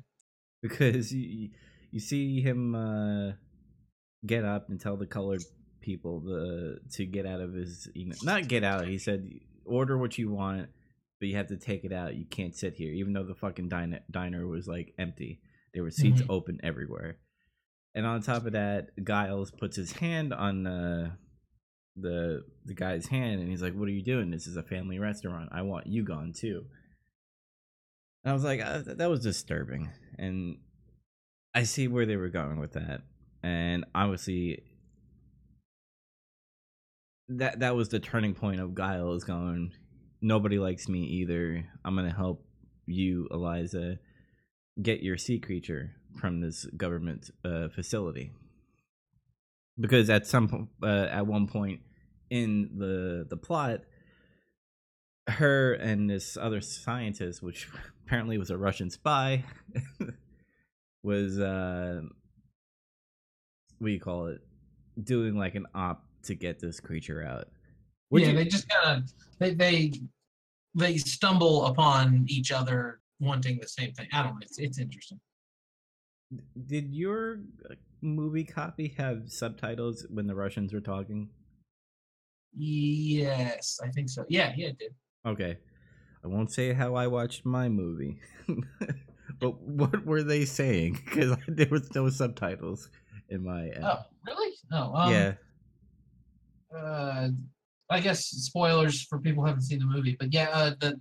[0.62, 1.50] because you
[1.90, 3.32] you- see him uh,
[4.26, 5.42] get up and tell the colored
[5.80, 8.86] people the to get out of his you know not get out.
[8.86, 9.26] He said
[9.64, 10.68] order what you want,
[11.20, 12.16] but you have to take it out.
[12.16, 15.40] You can't sit here, even though the fucking diner diner was like empty.
[15.72, 16.26] There were seats Mhm.
[16.28, 17.16] open everywhere,
[17.94, 21.12] and on top of that, Giles puts his hand on the
[21.96, 24.30] the the guy's hand, and he's like, "What are you doing?
[24.30, 25.50] This is a family restaurant.
[25.52, 26.64] I want you gone too."
[28.24, 29.90] And I was like, uh, that was disturbing.
[30.18, 30.56] And
[31.54, 33.02] I see where they were going with that.
[33.42, 34.62] And obviously,
[37.28, 39.72] that that was the turning point of Giles is going,
[40.22, 41.68] nobody likes me either.
[41.84, 42.46] I'm to help
[42.86, 43.98] you, Eliza,
[44.80, 48.32] get your sea creature from this government uh, facility.
[49.78, 51.80] Because at some uh, at one point
[52.30, 53.80] in the the plot,
[55.28, 57.68] her and this other scientist, which
[58.06, 59.44] apparently was a Russian spy,
[61.02, 62.02] was uh,
[63.78, 64.40] what do you call it?
[65.02, 67.48] Doing like an op to get this creature out.
[68.10, 68.28] Would yeah.
[68.28, 69.92] you- They just kind of they they
[70.74, 74.06] they stumble upon each other wanting the same thing.
[74.12, 74.40] I don't know.
[74.42, 75.20] It's it's interesting.
[76.66, 77.40] Did your
[78.00, 81.30] movie copy have subtitles when the Russians were talking?
[82.56, 84.24] Yes, I think so.
[84.28, 84.94] Yeah, yeah, it did.
[85.26, 85.58] Okay.
[86.24, 88.20] I won't say how I watched my movie.
[89.40, 91.00] but what were they saying?
[91.04, 92.88] Because there was no subtitles
[93.28, 93.70] in my.
[93.82, 94.54] Oh, really?
[94.72, 95.32] Oh, um, yeah.
[96.74, 97.28] uh,
[97.90, 100.98] I guess spoilers for people who haven't seen the movie, but yeah, uh, the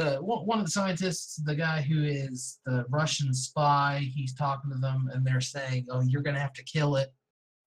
[0.00, 4.78] the one of the scientists, the guy who is the Russian spy, he's talking to
[4.78, 7.12] them, and they're saying, "Oh, you're gonna have to kill it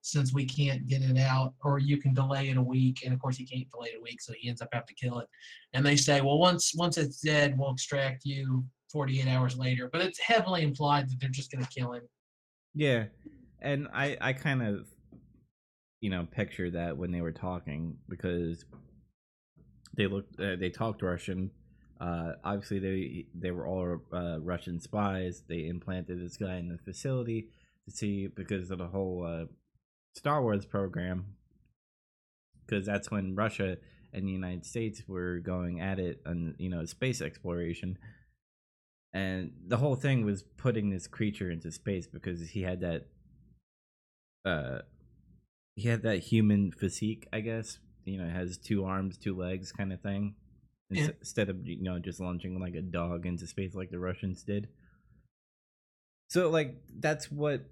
[0.02, 3.19] since we can't get it out, or you can delay it a week." And of
[3.19, 5.28] course, he can't delay it a week, so he ends up having to kill it.
[5.74, 10.02] And they say, "Well, once once it's dead, we'll extract you 48 hours later." But
[10.02, 12.04] it's heavily implied that they're just gonna kill him.
[12.74, 13.06] Yeah,
[13.62, 14.88] and I I kind of
[16.02, 18.65] you know picture that when they were talking because
[19.96, 21.52] they looked uh, they talked Russian.
[21.99, 25.43] Uh, obviously, they they were all uh, Russian spies.
[25.47, 27.49] They implanted this guy in the facility
[27.86, 29.45] to see because of the whole uh,
[30.15, 31.36] Star Wars program.
[32.65, 33.77] Because that's when Russia
[34.13, 37.97] and the United States were going at it on you know space exploration
[39.13, 43.06] and the whole thing was putting this creature into space because he had that
[44.45, 44.79] uh
[45.75, 49.93] he had that human physique i guess you know has two arms two legs kind
[49.93, 50.36] of thing
[50.89, 54.67] Instead of you know just launching like a dog into space like the russians did
[56.28, 57.65] so like that's what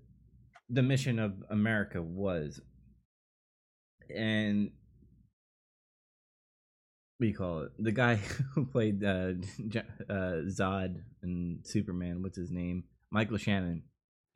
[0.70, 2.62] the mission of america was
[4.10, 4.72] and
[7.22, 7.72] what do you call it?
[7.78, 8.16] The guy
[8.56, 9.34] who played uh,
[10.10, 12.86] uh, Zod and Superman, what's his name?
[13.12, 13.84] Michael Shannon.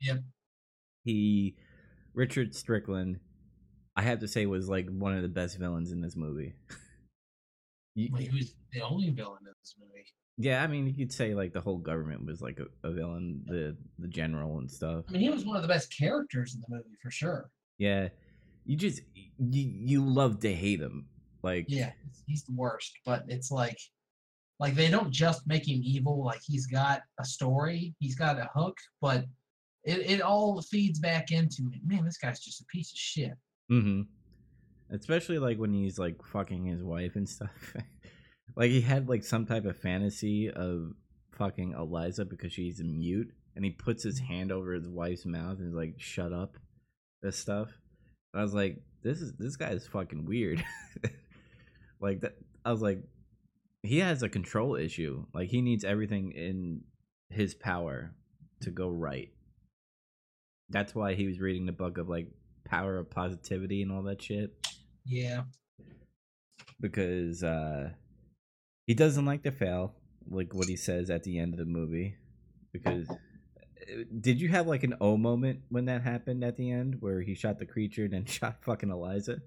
[0.00, 0.18] Yep.
[1.02, 1.56] He,
[2.14, 3.18] Richard Strickland,
[3.96, 6.54] I have to say, was like one of the best villains in this movie.
[7.96, 10.04] You- Like, who's the only villain in this movie?
[10.38, 13.42] yeah, I mean, you could say like the whole government was like a, a villain,
[13.46, 15.04] the the general and stuff.
[15.08, 17.50] I mean, he was one of the best characters in the movie for sure.
[17.78, 18.08] Yeah,
[18.66, 19.00] you just
[19.38, 21.06] you you love to hate him.
[21.42, 22.92] Like Yeah, he's- he's the worst.
[23.06, 23.78] But it's like,
[24.60, 26.22] like they don't just make him evil.
[26.24, 29.24] Like he's got a story, he's got a hook, but
[29.84, 31.80] it, it all feeds back into it.
[31.86, 33.32] Man, this guy's just a piece of shit.
[33.70, 34.02] Mm-hmm.
[34.90, 37.74] Especially like when he's like fucking his wife and stuff.
[38.56, 40.92] like he had like some type of fantasy of
[41.36, 44.32] fucking Eliza because she's mute, and he puts his mm-hmm.
[44.32, 46.56] hand over his wife's mouth and is like, "Shut up,"
[47.22, 47.70] this stuff.
[48.34, 50.64] I was like, "This is this guy is fucking weird."
[52.00, 53.02] like that, I was like,
[53.82, 55.24] he has a control issue.
[55.34, 56.82] Like he needs everything in
[57.30, 58.14] his power
[58.62, 59.30] to go right.
[60.70, 62.28] That's why he was reading the book of like
[62.64, 64.52] power of positivity and all that shit
[65.06, 65.42] Yeah,
[66.80, 67.90] because uh
[68.86, 69.94] he doesn't like to fail
[70.28, 72.16] like what he says at the end of the movie
[72.72, 76.96] because uh, did you have like an o moment when that happened at the end
[77.00, 79.38] where he shot the creature and then shot fucking eliza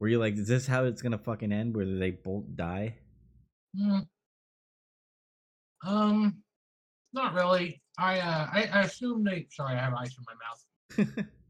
[0.00, 2.96] were you like is this how it's gonna fucking end where they both die
[3.76, 4.06] Mm.
[5.84, 6.42] Um,
[7.12, 7.82] not really.
[7.98, 9.46] I uh, I, I assume they.
[9.50, 11.24] Sorry, I have ice in my mouth.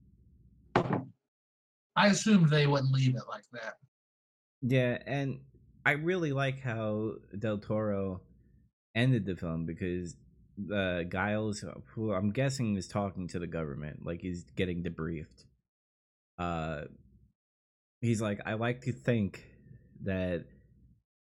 [1.96, 3.74] I assumed they wouldn't leave it like that.
[4.62, 5.40] Yeah, and
[5.84, 8.20] I really like how Del Toro
[8.94, 10.16] ended the film because
[10.72, 15.44] uh, Giles, who I'm guessing is talking to the government, like he's getting debriefed.
[16.38, 16.82] Uh,
[18.00, 19.44] he's like, I like to think
[20.04, 20.44] that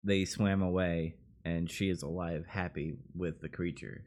[0.05, 4.05] they swam away and she is alive, happy with the creature.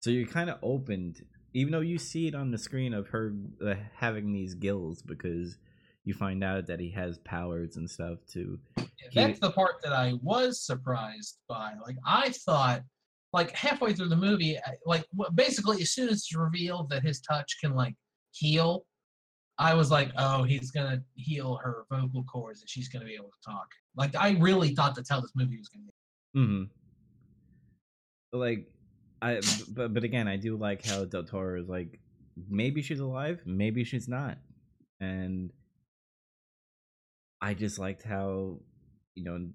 [0.00, 1.22] So you're kind of opened,
[1.56, 3.32] even though you see it on the screen of her
[3.64, 5.56] uh, having these gills because
[6.04, 9.76] you find out that he has powers and stuff to Yeah, He- That's the part
[9.82, 11.72] that I was surprised by.
[11.82, 12.82] Like I thought,
[13.32, 17.56] like halfway through the movie, like basically as soon as it's revealed that his touch
[17.58, 17.94] can like
[18.32, 18.84] heal,
[19.58, 23.30] I was like, oh, he's gonna heal her vocal cords and she's gonna be able
[23.30, 23.68] to talk.
[23.96, 26.38] Like I really thought that's how this movie was gonna be.
[26.38, 28.38] Mm-hmm.
[28.38, 28.66] Like,
[29.22, 31.98] I but but again, I do like how Del Toro is like,
[32.48, 34.38] maybe she's alive, maybe she's not,
[35.00, 35.50] and
[37.40, 38.60] I just liked how
[39.14, 39.48] you know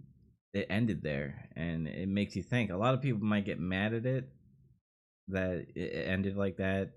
[0.54, 2.72] it ended there, and it makes you think.
[2.72, 4.30] A lot of people might get mad at it
[5.28, 6.92] that it ended like that.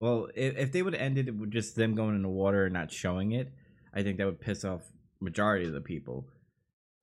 [0.00, 2.64] Well, if, if they would have ended it with just them going in the water
[2.64, 3.52] and not showing it,
[3.94, 4.82] I think that would piss off
[5.20, 6.26] majority of the people.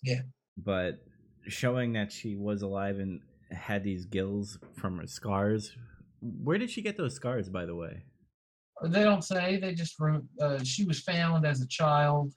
[0.04, 0.22] Yeah.
[0.58, 1.00] But
[1.48, 5.76] showing that she was alive and had these gills from her scars.
[6.22, 8.04] Where did she get those scars, by the way?
[8.82, 9.58] They don't say.
[9.58, 12.34] They just re- uh, she was found as a child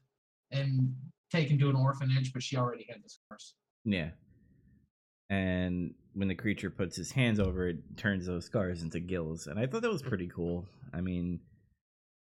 [0.50, 0.94] and
[1.30, 3.54] taken to an orphanage, but she already had the scars.
[3.84, 4.10] Yeah.
[5.30, 9.46] And when the creature puts his hands over it, turns those scars into gills.
[9.46, 10.66] And I thought that was pretty cool.
[10.92, 11.40] I mean,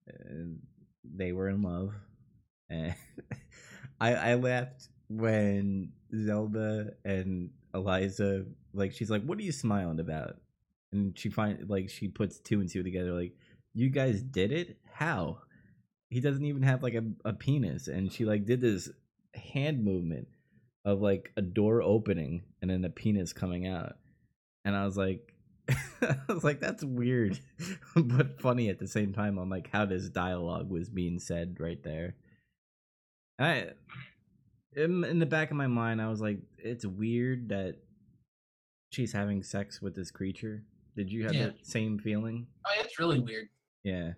[0.10, 0.58] uh,
[1.04, 1.94] they were in love.
[2.70, 2.96] And
[4.02, 10.38] I, I laughed when Zelda and Eliza like she's like, "What are you smiling about?"
[10.92, 13.14] And she find like she puts two and two together.
[13.14, 13.34] Like,
[13.74, 14.78] you guys did it?
[14.92, 15.40] How?
[16.10, 18.90] He doesn't even have like a, a penis, and she like did this
[19.34, 20.28] hand movement
[20.86, 23.98] of like a door opening and then a penis coming out,
[24.66, 25.34] and I was like.
[26.02, 27.42] I was like, that's weird,
[27.96, 31.84] but funny at the same time on like how this dialogue was being said right
[31.84, 32.16] there.
[33.38, 33.72] I
[34.78, 37.76] in, in the back of my mind, I was like, it's weird that
[38.92, 40.64] she's having sex with this creature.
[40.96, 41.46] Did you have Yeah.
[41.48, 42.48] that same feeling?
[42.66, 43.50] Oh, yeah, it's really weird.
[43.84, 44.14] Yeah.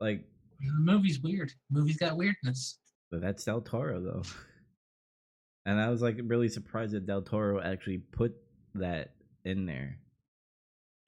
[0.00, 0.24] Like,
[0.60, 1.52] The movie's weird.
[1.70, 2.78] The movie's got weirdness.
[3.10, 4.22] but that's Del Toro though.
[5.64, 8.34] And I was like really surprised that Del Toro actually put
[8.74, 9.96] that in there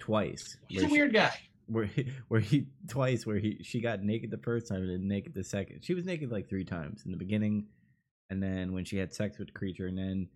[0.01, 0.57] twice.
[0.69, 1.33] He's a she- weird guy.
[1.67, 5.09] where he, where he twice where he she got naked the first time and then
[5.09, 5.81] naked the second.
[5.85, 7.67] She was naked like three times in the beginning,
[8.35, 10.29] and then when she had sex with the creature, and then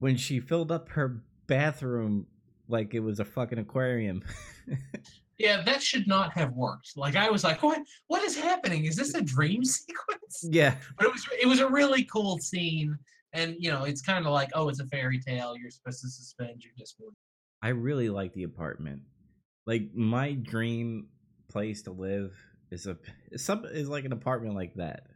[0.00, 2.26] when she filled up her bathroom
[2.68, 4.22] like it was a fucking aquarium.
[5.38, 6.96] Yeah, that should not have worked.
[6.96, 7.80] Like I was like, what?
[8.08, 8.86] What is happening?
[8.86, 10.42] Is this a dream sequence?
[10.42, 12.98] yeah, But it was it was a really cool scene,
[13.32, 15.56] and you know, it's kind of like, oh, it's a fairy tale.
[15.56, 17.14] You're supposed to suspend your disbelief.
[17.62, 19.02] I really like the apartment.
[19.64, 21.06] Like my dream
[21.48, 22.34] place to live
[22.72, 22.98] is a
[23.30, 25.06] is some is like an apartment like that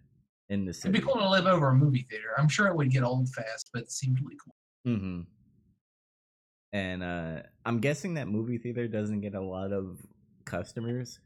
[0.52, 2.34] in the It'd be cool to live over a movie theater.
[2.36, 4.54] I'm sure it would get old fast, but it seemed really cool.
[4.94, 5.20] Mm-hmm.
[6.74, 9.98] And uh I'm guessing that movie theater doesn't get a lot of
[10.44, 11.18] customers.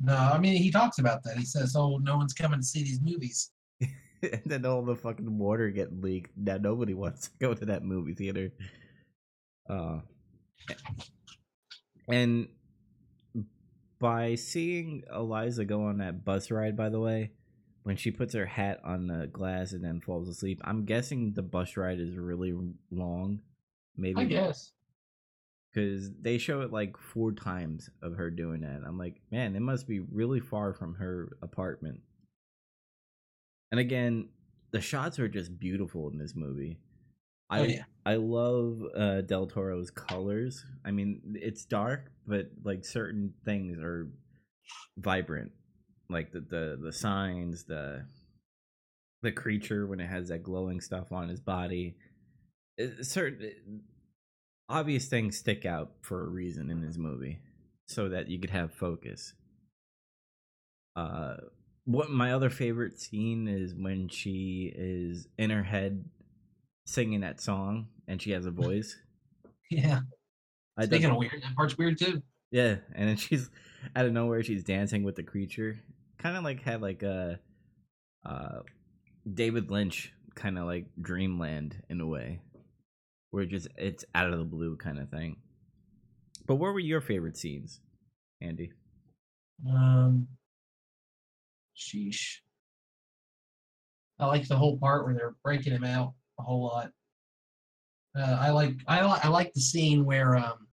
[0.00, 1.36] No, I mean he talks about that.
[1.36, 3.50] He says, "Oh, no one's coming to see these movies."
[4.22, 6.36] and then all the fucking water get leaked.
[6.36, 8.52] Now nobody wants to go to that movie theater.
[9.68, 10.00] Uh
[12.08, 12.48] and
[14.00, 17.32] by seeing Eliza go on that bus ride, by the way,
[17.88, 21.40] when she puts her hat on the glass and then falls asleep, I'm guessing the
[21.40, 22.52] bus ride is really
[22.90, 23.40] long.
[23.96, 24.72] Maybe I guess.
[25.72, 28.82] because they show it like four times of her doing that.
[28.86, 32.00] I'm like, man, it must be really far from her apartment.
[33.70, 34.28] And again,
[34.70, 36.76] the shots are just beautiful in this movie.
[37.48, 37.84] I Oh, yeah.
[38.04, 40.62] I love uh, Del Toro's colors.
[40.84, 44.10] I mean, it's dark, but like certain things are
[44.98, 45.52] vibrant,
[46.10, 48.04] like the the the signs, the
[49.22, 51.96] the creature when it has that glowing stuff on his body.
[52.76, 53.82] It- certain
[54.68, 57.40] obvious things stick out for a reason in this movie,
[57.86, 59.34] so that you could have focus.
[60.96, 61.36] Uh,
[61.84, 66.04] what my other favorite scene is when she is in her head
[66.86, 68.96] singing that song and she has a voice.
[69.70, 70.00] Yeah.
[70.76, 72.22] I Speaking of weird, that part's weird too.
[72.50, 73.50] yeah, and then she's
[73.96, 75.78] out of nowhere she's dancing with the creature.
[76.18, 77.38] Kind of like had like a
[78.26, 78.60] uh
[79.32, 82.40] David Lynch kind of like dreamland in a way.
[83.30, 85.36] Where it just it's out of the blue kind of thing.
[86.46, 87.80] But what were your favorite scenes,
[88.40, 88.72] Andy?
[89.68, 90.28] Um,
[91.76, 92.38] sheesh.
[94.18, 96.90] I like the whole part where they're breaking him out a whole lot.
[98.16, 100.67] Uh, I like I like I like the scene where um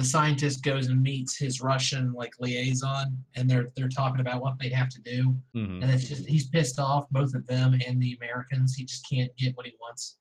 [0.00, 4.58] the scientist goes and meets his Russian like liaison, and they're they're talking about what
[4.58, 5.82] they have to do, Mm-hmm.
[5.82, 8.74] and it's just he's pissed off both of them and the Americans.
[8.74, 10.16] He just can't get what he wants.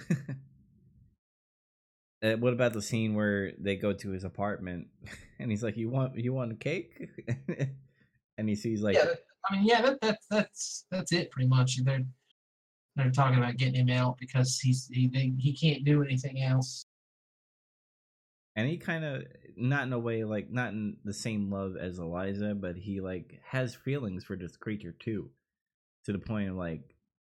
[2.20, 4.88] Uh, what about the scene where they go to his apartment
[5.38, 7.08] and he's like, "You want you want a cake?"
[8.38, 9.04] and he sees like yeah,
[9.48, 11.76] I mean, yeah, that, that's that's that's it pretty much.
[11.84, 12.02] They're
[12.96, 16.86] they're talking about getting him out because he's he they, he can't do anything else.
[18.58, 19.22] And he kind of
[19.56, 23.40] not in a way like not in the same love as Eliza, but he like
[23.44, 25.30] has feelings for this creature too,
[26.06, 26.80] to the point of like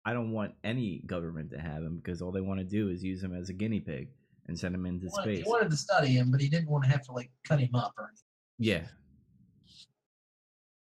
[0.06, 3.04] I don't want any government to have him because all they want to do is
[3.04, 4.08] use him as a guinea pig
[4.46, 5.44] and send him into He wanted, space.
[5.44, 7.74] he wanted to study him, but he didn't want to have to like cut him
[7.74, 8.24] up or anything.
[8.58, 8.86] Yeah,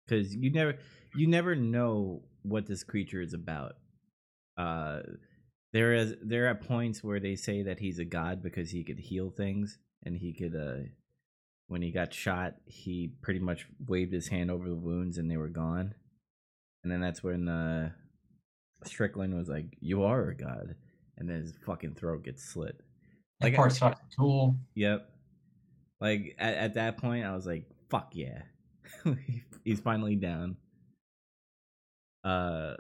[0.07, 0.75] because you never
[1.15, 3.77] you never know what this creature is about.
[4.59, 5.01] Uh,
[5.73, 8.99] there is there are points where they say that he's a god because he could
[8.99, 10.89] heal things and he could uh
[11.69, 15.37] when he got shot he pretty much waved his hand over the wounds and they
[15.37, 15.95] were gone
[16.83, 17.91] and then that's when uh
[18.85, 20.75] strickland was like you are a god
[21.19, 22.77] and then his fucking throat gets slit
[23.41, 24.57] That Like, I- part's fucking cool.
[24.75, 25.11] Yep.
[26.01, 28.43] Like at, at that point, I was like, "Fuck yeah,
[29.65, 30.57] he's finally down."
[32.23, 32.75] Uh,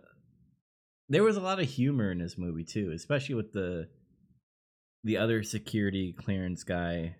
[1.09, 3.88] there was a lot of humor in this movie too, especially with the
[5.05, 7.16] the other security clearance guy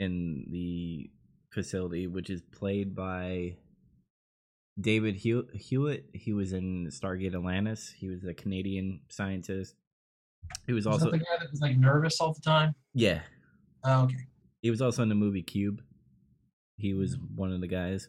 [0.00, 1.10] in the
[1.52, 3.56] facility, which is played by
[4.80, 6.06] David Hewlett.
[6.14, 7.92] He was in Stargate Atlantis.
[7.96, 9.74] He was a Canadian scientist.
[10.66, 12.74] He was Was also the guy that was like nervous all the time?
[12.94, 13.20] yeah.
[13.84, 14.26] Oh, okay.
[14.62, 15.80] He was also in the movie Cube.
[16.76, 18.08] He was one of the guys.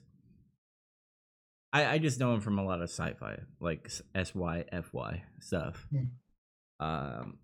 [1.72, 5.24] I I just know him from a lot of sci-fi, like S Y F Y
[5.40, 5.88] stuff.
[5.92, 6.86] Hmm.
[6.86, 7.38] Um,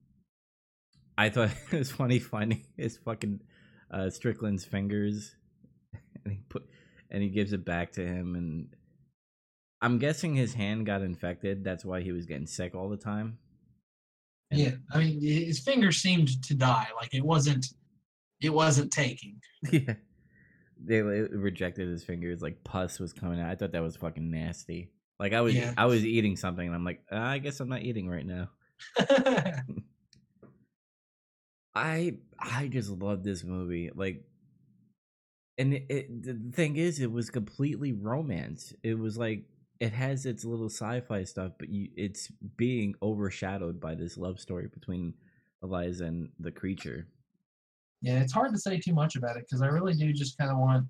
[1.17, 3.41] I thought it was funny finding his fucking
[3.91, 5.35] uh, Strickland's fingers,
[6.23, 6.67] and he put
[7.09, 8.67] and he gives it back to him, and
[9.81, 11.63] I'm guessing his hand got infected.
[11.63, 13.38] That's why he was getting sick all the time.
[14.51, 16.88] And- Yeah, I mean, his fingers seemed to die.
[16.95, 17.67] Like it wasn't,
[18.41, 19.39] it wasn't taking.
[19.71, 19.93] Yeah.
[20.79, 23.49] They rejected his fingers like pus was coming out.
[23.49, 24.91] I thought that was fucking nasty.
[25.19, 25.73] Like I was Yeah.
[25.75, 28.49] I was eating something and I'm like, "Uh, I guess I'm not eating right now.
[31.78, 33.91] I I just love this movie.
[33.95, 34.23] Like
[35.57, 38.73] and it, it, the thing is it was completely romance.
[38.84, 39.43] It was like
[39.80, 44.67] it has its little sci-fi stuff, but you it's being overshadowed by this love story
[44.73, 45.13] between
[45.63, 47.07] Eliza and the creature.
[48.01, 50.51] yeah, it's hard to say too much about it because I really do just kind
[50.51, 50.86] of want,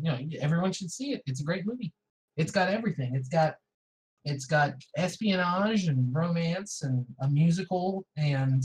[0.00, 1.22] you know, everyone should see it.
[1.26, 1.92] It's a great movie.
[2.36, 3.14] It's got everything.
[3.14, 3.56] It's got,
[4.24, 8.62] it's got espionage and romance and a musical and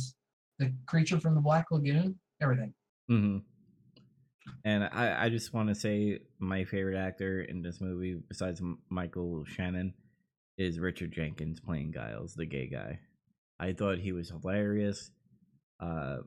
[0.64, 2.18] the creature from the Black Lagoon.
[2.41, 2.74] Everything.
[3.07, 3.38] hmm
[4.66, 9.45] And I, I just want to say my favorite actor in this movie, besides Michael
[9.45, 9.93] Shannon,
[10.57, 12.99] is Richard Jenkins playing Giles, the gay guy.
[13.59, 15.11] I thought he was hilarious.
[15.80, 16.18] Uh,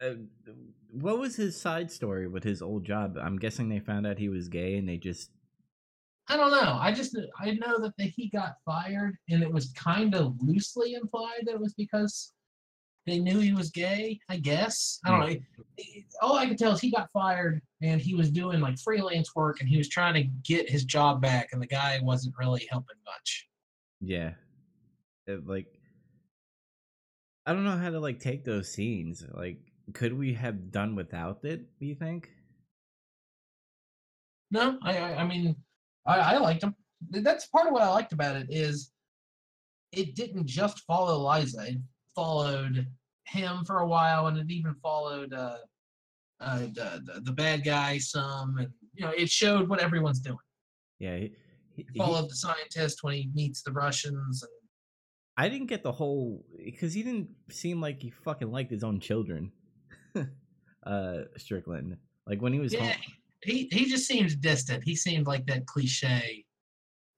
[0.00, 0.14] uh,
[0.92, 3.16] what was his side story with his old job?
[3.20, 5.30] I'm guessing they found out he was gay and they just
[6.30, 6.78] I don't know.
[6.80, 10.94] I just I know that the, he got fired, and it was kind of loosely
[10.94, 12.32] implied that it was because
[13.06, 14.20] they knew he was gay.
[14.28, 15.26] I guess I don't hmm.
[15.26, 15.32] know.
[15.32, 15.42] It-
[15.78, 19.34] it- All I can tell is he got fired, and he was doing like freelance
[19.34, 22.66] work, and he was trying to get his job back, and the guy wasn't really
[22.70, 23.48] helping much.
[24.00, 24.32] yeah,
[25.26, 25.66] It, like
[27.46, 29.24] I don't know how to like take those scenes.
[29.32, 29.58] Like,
[29.94, 31.78] could we have done without it?
[31.78, 32.28] Do you think?
[34.50, 35.56] No, I I, I mean
[36.08, 36.74] I, I liked him.
[37.10, 38.90] That's part of what I liked about it is
[39.92, 41.66] it didn't just follow Liza.
[41.68, 41.78] It
[42.14, 42.86] followed
[43.24, 45.58] him for a while, and it even followed uh,
[46.40, 50.38] uh, the, the the bad guy some, and you know it showed what everyone's doing.
[50.98, 51.32] Yeah, he,
[51.74, 54.52] he, It he- followed the scientist when he meets the Russians, and
[55.36, 58.98] I didn't get the whole because he didn't seem like he fucking liked his own
[58.98, 59.52] children.
[60.84, 61.96] uh, Strickland,
[62.26, 63.02] like when he was yeah, home.
[63.42, 64.84] He he just seems distant.
[64.84, 66.44] He seemed like that cliche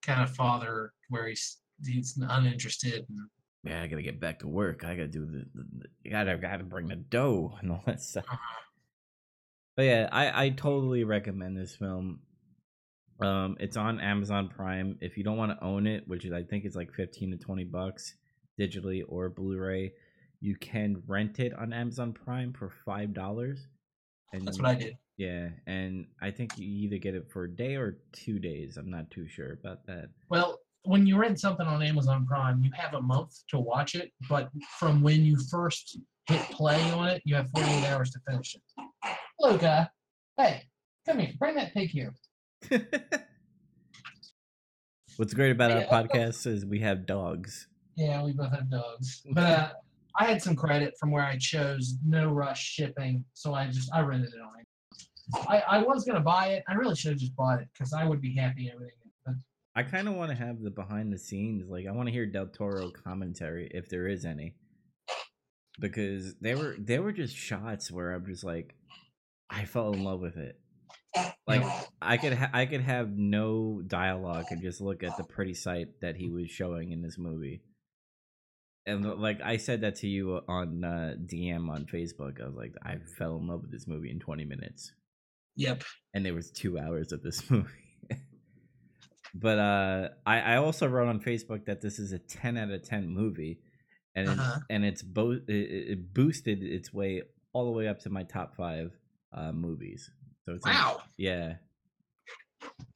[0.03, 3.07] kind of father where he's he's uninterested.
[3.09, 3.19] And,
[3.65, 4.85] Yeah, I gotta get back to work.
[4.85, 8.25] I gotta do the, the, the gotta gotta bring the dough and all that stuff.
[8.31, 8.37] uh,
[9.77, 12.21] But yeah, I I totally recommend this film.
[13.23, 14.97] Um, it's on Amazon Prime.
[15.03, 17.37] If you don't want to own it, which is I think it's like fifteen to
[17.37, 18.15] twenty bucks
[18.59, 19.93] digitally or Blu-ray,
[20.41, 23.67] you can rent it on Amazon Prime for five dollars.
[24.33, 24.97] That's what I did.
[25.21, 28.79] Yeah, and I think you either get it for a day or two days.
[28.79, 30.09] I'm not too sure about that.
[30.31, 34.13] Well, when you rent something on Amazon Prime, you have a month to watch it,
[34.31, 34.49] but
[34.79, 38.63] from when you first hit play on it, you have 48 hours to finish it.
[39.39, 39.91] Luca,
[40.39, 40.63] hey,
[41.07, 42.15] come here, bring that pig here.
[45.19, 47.69] What's great about our podcast is we have dogs.
[47.95, 49.21] Yeah, we both have dogs.
[49.33, 49.73] But uh,
[50.19, 54.01] I had some credit from where I chose no rush shipping, so I just I
[54.01, 54.61] rented it on.
[55.49, 56.65] I, I was gonna buy it.
[56.69, 59.11] I really should have just bought it because I would be happy owning it.
[59.25, 59.35] But
[59.75, 61.69] I kind of want to have the behind the scenes.
[61.69, 64.55] Like, I want to hear Del Toro commentary if there is any,
[65.79, 68.75] because they were they were just shots where I'm just like,
[69.49, 70.59] I fell in love with it.
[71.47, 71.65] Like,
[72.01, 76.01] I could ha- I could have no dialogue and just look at the pretty sight
[76.01, 77.63] that he was showing in this movie.
[78.87, 82.75] And like I said that to you on uh, DM on Facebook, I was like,
[82.83, 84.93] I fell in love with this movie in 20 minutes
[85.61, 85.85] yep,
[86.15, 87.69] and there was two hours of this movie.
[89.35, 92.83] but uh, I, I also wrote on Facebook that this is a ten out of
[92.83, 93.61] ten movie,
[94.15, 94.59] and Uh-huh.
[94.71, 95.51] and it's bo- it,
[95.93, 98.91] it boosted its way all the way up to my top five
[99.33, 100.11] uh, movies.
[100.47, 101.03] So it's wow.
[101.17, 101.55] yeah.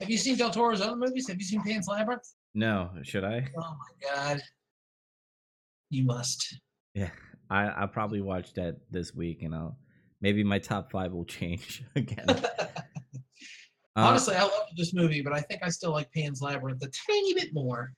[0.01, 1.29] Have you seen Del Toro's other movies?
[1.29, 2.29] Have you seen Pan's Labyrinth?
[2.55, 3.47] No, should I?
[3.57, 4.43] Oh my god,
[5.91, 6.59] you must.
[6.95, 7.11] Yeah,
[7.51, 9.77] I I'll probably watch that this week, and I'll
[10.25, 12.25] maybe my top five will change again.
[12.29, 12.41] Uh,
[13.97, 17.35] Honestly, I loved this movie, but I think I still like Pan's Labyrinth a tiny
[17.35, 17.93] bit more.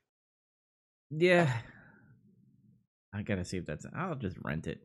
[1.10, 1.50] Yeah.
[3.14, 3.86] I gotta see if that's.
[3.96, 4.80] I'll just rent it.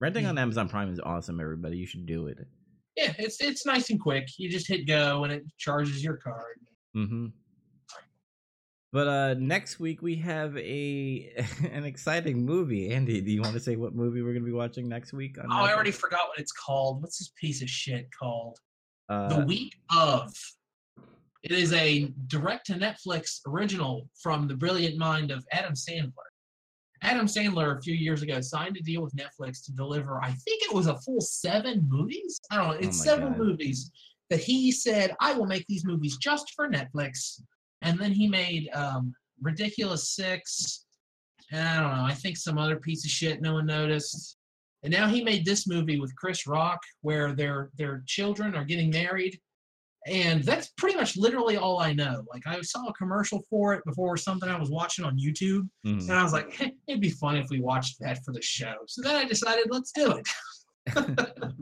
[0.00, 1.78] Renting on Amazon Prime is awesome, everybody.
[1.78, 2.38] You should do it.
[2.96, 4.28] Yeah, it's it's nice and quick.
[4.36, 6.58] You just hit go and it charges your card.
[6.94, 7.26] Mm-hmm.
[8.92, 11.32] But uh next week we have a
[11.70, 12.90] an exciting movie.
[12.90, 15.36] Andy, do you want to say what movie we're gonna be watching next week?
[15.38, 17.02] Oh, I already forgot what it's called.
[17.02, 18.58] What's this piece of shit called?
[19.08, 20.32] the Uh, week of.
[21.42, 26.12] It is a direct to Netflix original from the brilliant mind of Adam Sandler.
[27.02, 30.62] Adam Sandler a few years ago signed a deal with Netflix to deliver, I think
[30.62, 32.38] it was a full seven movies.
[32.50, 33.38] I don't know, it's my several God.
[33.38, 33.90] movies
[34.28, 37.40] that he said, I will make these movies just for Netflix.
[37.82, 40.84] And then he made um, Ridiculous Six,
[41.50, 44.36] and I don't know, I think some other piece of shit no one noticed.
[44.82, 48.90] And now he made this movie with Chris Rock where their their children are getting
[48.90, 49.38] married.
[50.06, 52.24] And that's pretty much literally all I know.
[52.32, 55.68] Like I saw a commercial for it before something I was watching on YouTube.
[55.84, 56.00] mhm.
[56.00, 58.74] And I was like, "Heh, it'd be fun if we watched that for the show.
[58.86, 60.26] So then I decided, let's do it.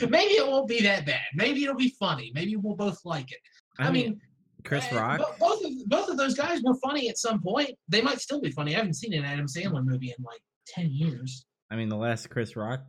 [0.10, 1.24] Maybe it won't be that bad.
[1.34, 2.30] Maybe it'll be funny.
[2.34, 3.38] Maybe we'll both like it.
[3.78, 4.20] I, mean,
[4.64, 5.20] Chris Rock.
[5.38, 7.70] Both of both of those guys were funny at some point.
[7.88, 8.74] They might still be funny.
[8.74, 11.44] I haven't seen an Adam Sandler movie in like ten years.
[11.70, 12.80] I mean, the last Chris Rock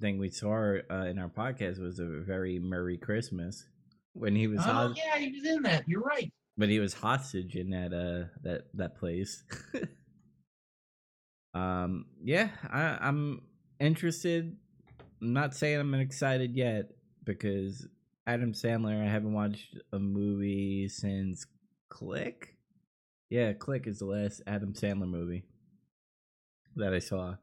[0.00, 3.64] thing we saw uh, in our podcast was a very Murray Christmas
[4.12, 5.84] when he was Oh hos- yeah, he was in that.
[5.88, 6.32] You're right.
[6.56, 9.42] but he was hostage in that uh that that place.
[11.54, 13.42] um, yeah, I, I'm
[13.80, 14.56] interested.
[15.20, 16.90] I'm not saying I'm excited yet
[17.24, 17.86] because
[18.30, 19.04] Adam Sandler.
[19.04, 21.46] I haven't watched a movie since
[21.88, 22.54] Click.
[23.28, 25.42] Yeah, Click is the last Adam Sandler movie
[26.76, 27.34] that I saw.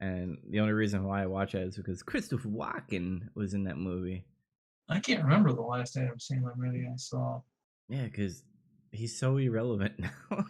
[0.00, 3.76] And the only reason why I watch it is because Christopher Walken was in that
[3.76, 4.24] movie.
[4.88, 7.42] I can't remember the last Adam Sandler movie I saw.
[7.88, 8.42] Yeah, because
[8.90, 10.44] he's so irrelevant now.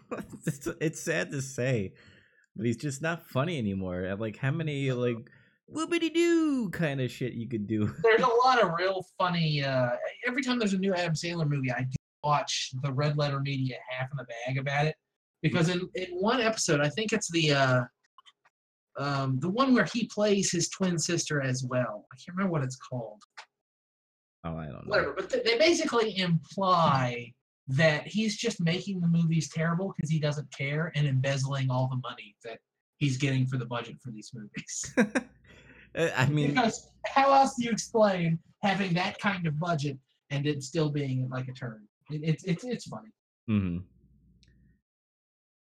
[0.46, 1.92] it's, it's sad to say,
[2.56, 4.16] but he's just not funny anymore.
[4.18, 5.28] Like how many like
[5.74, 7.86] whoopity doo kind of shit you could do.
[8.02, 9.62] There's a lot of real funny.
[9.64, 9.90] Uh,
[10.26, 13.76] every time there's a new Adam Sandler movie, I do watch the Red Letter Media
[13.90, 14.94] half in the bag about it
[15.42, 17.82] because in, in one episode, I think it's the uh,
[18.98, 22.06] um, the one where he plays his twin sister as well.
[22.12, 23.22] I can't remember what it's called.
[24.44, 24.90] Oh, I don't know.
[24.90, 27.32] Whatever, but th- they basically imply
[27.68, 32.00] that he's just making the movies terrible because he doesn't care and embezzling all the
[32.02, 32.58] money that
[32.98, 34.94] he's getting for the budget for these movies.
[35.96, 39.98] Uh, I mean, because how else do you explain having that kind of budget
[40.30, 41.86] and it still being like a turn?
[42.10, 43.10] It, it's it's it's funny.
[43.46, 43.78] hmm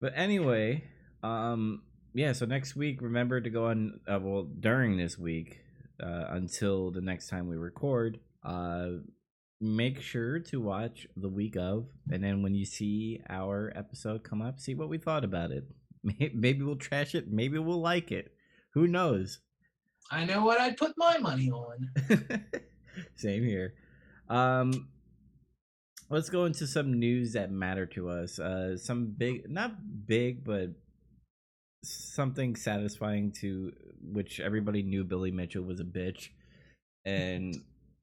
[0.02, 0.84] But anyway,
[1.24, 2.34] um, yeah.
[2.34, 4.00] So next week, remember to go on.
[4.08, 5.60] Uh, well, during this week,
[6.02, 8.90] uh, until the next time we record, uh,
[9.62, 14.42] make sure to watch the week of, and then when you see our episode come
[14.42, 15.66] up, see what we thought about it.
[16.34, 17.32] Maybe we'll trash it.
[17.32, 18.34] Maybe we'll like it.
[18.74, 19.40] Who knows?
[20.12, 21.90] I know what I'd put my money on.
[23.16, 23.76] Same here.
[24.28, 24.90] Um,
[26.10, 28.40] let's go into some news that matter to us.
[28.40, 29.74] Uh, some big, not
[30.08, 30.70] big, but
[31.84, 36.30] something satisfying to which everybody knew Billy Mitchell was a bitch.
[37.06, 37.56] And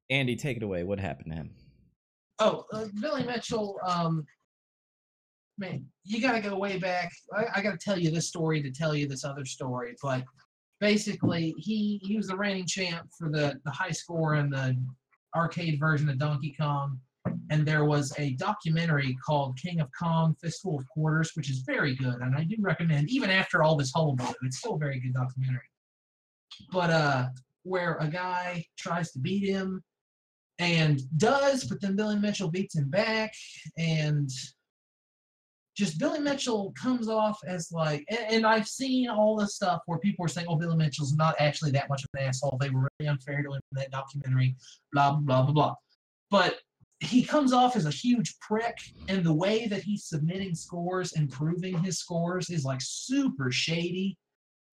[0.09, 0.83] Andy, take it away.
[0.83, 1.49] What happened to him?
[2.39, 3.79] Oh, uh, Billy Mitchell.
[3.85, 4.25] Um,
[5.57, 7.11] man, you got to go way back.
[7.35, 10.23] I, I got to tell you this story to tell you this other story, but
[10.79, 14.75] basically, he he was the reigning champ for the the high score in the
[15.35, 16.99] arcade version of Donkey Kong.
[17.49, 21.95] And there was a documentary called King of Kong Fistful of Quarters, which is very
[21.95, 22.15] good.
[22.15, 25.69] And I do recommend, even after all this hullabaloo, it's still a very good documentary.
[26.71, 27.27] But uh,
[27.63, 29.83] where a guy tries to beat him
[30.59, 33.33] and does, but then Billy Mitchell beats him back,
[33.77, 34.29] and
[35.77, 39.99] just Billy Mitchell comes off as like, and, and I've seen all this stuff where
[39.99, 42.57] people are saying, "Oh, Billy Mitchell's not actually that much of an asshole.
[42.59, 44.55] They were really unfair to him in that documentary."
[44.91, 45.75] Blah blah blah blah.
[46.31, 46.59] But
[46.99, 48.75] he comes off as a huge prick,
[49.07, 54.17] and the way that he's submitting scores and proving his scores is like super shady.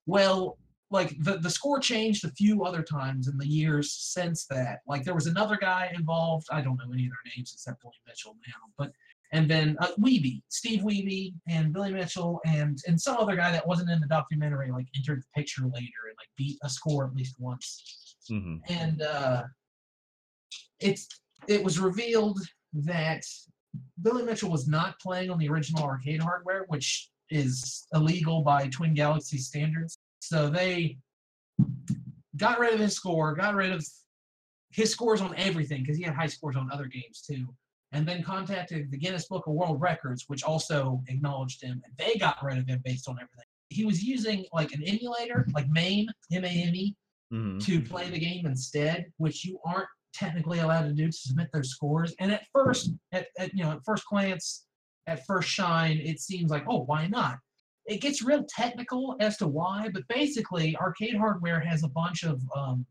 [0.06, 0.56] Well,
[0.90, 4.78] like the, the score changed a few other times in the years since that.
[4.86, 6.46] Like there was another guy involved.
[6.50, 8.90] I don't know any of their names except Billy Mitchell now, but
[9.32, 13.66] and then uh, Wiebe, Steve Wiebe, and Billy Mitchell, and and some other guy that
[13.66, 17.14] wasn't in the documentary like entered the picture later and like beat a score at
[17.14, 18.00] least once
[18.30, 18.56] Mm-hmm.
[18.72, 19.42] and uh,
[20.80, 21.08] it's
[21.46, 22.40] it was revealed
[22.72, 23.22] that
[24.00, 28.94] Billy Mitchell was not playing on the original arcade hardware, which is illegal by Twin
[28.94, 29.98] Galaxy standards.
[30.20, 30.96] So they
[32.36, 33.86] got rid of his score, got rid of
[34.70, 37.46] his scores on everything because he had high scores on other games too.
[37.94, 42.18] And then contacted the Guinness Book of World Records, which also acknowledged him, and they
[42.18, 43.46] got rid of him based on everything.
[43.70, 46.96] He was using like an emulator, like MAME, M-A-M-E,
[47.32, 47.58] Mm-hmm.
[47.60, 51.70] to play the game instead, which you aren't technically allowed to do to submit those
[51.70, 52.14] scores.
[52.20, 54.66] And at first, at, at you know, at first glance,
[55.08, 57.38] at first shine, it seems like, oh, why not?
[57.86, 62.40] It gets real technical as to why, but basically, arcade hardware has a bunch of
[62.54, 62.86] um,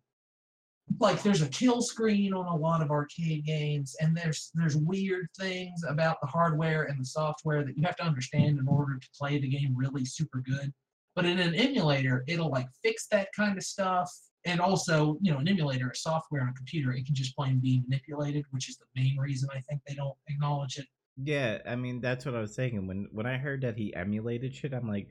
[1.00, 5.28] like there's a kill screen on a lot of arcade games and there's there's weird
[5.40, 9.08] things about the hardware and the software that you have to understand in order to
[9.18, 10.72] play the game really super good.
[11.16, 14.12] But in an emulator it'll like fix that kind of stuff
[14.46, 16.92] and also you know an emulator a software on a computer.
[16.92, 20.16] It can just plain be manipulated which is the main reason i think they don't
[20.28, 20.86] acknowledge it.
[21.22, 22.88] Yeah, I mean that's what I was saying.
[22.88, 25.08] When when I heard that he emulated shit, I'm like,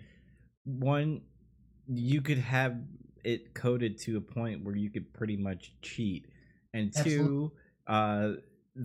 [0.64, 1.22] one,
[1.86, 2.76] you could have
[3.24, 6.26] it coded to a point where you could pretty much cheat,
[6.74, 7.52] and two,
[7.86, 8.32] uh,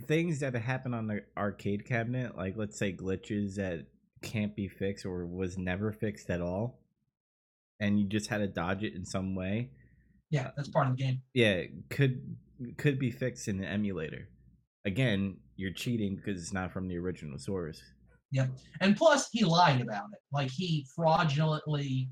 [0.06, 3.86] things that happen on the arcade cabinet, like let's say glitches that
[4.22, 6.80] can't be fixed or was never fixed at all,
[7.80, 9.70] and you just had to dodge it in some way.
[10.30, 12.36] yeah that's part of the game Yeah, could
[12.78, 14.30] could be fixed in the emulator.
[14.86, 17.82] Again, you're cheating because it's not from the original source.
[18.32, 18.50] Yep.
[18.82, 20.20] And plus, he lied about it.
[20.32, 22.10] Like he fraudulently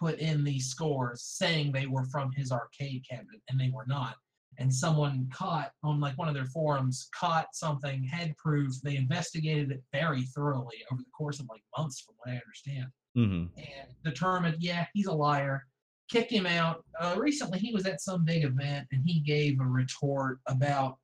[0.00, 4.16] put in these scores saying they were from his arcade cabinet, and they were not.
[4.58, 8.74] And someone caught on like one of their forums caught something, had proof.
[8.82, 12.86] They investigated it very thoroughly over the course of like months, from what I understand,
[13.16, 13.58] Mm-hmm.
[13.58, 15.66] and determined, yeah, he's a liar.
[16.10, 16.84] Kicked him out.
[17.00, 20.98] Uh, recently, he was at some big event, and he gave a retort about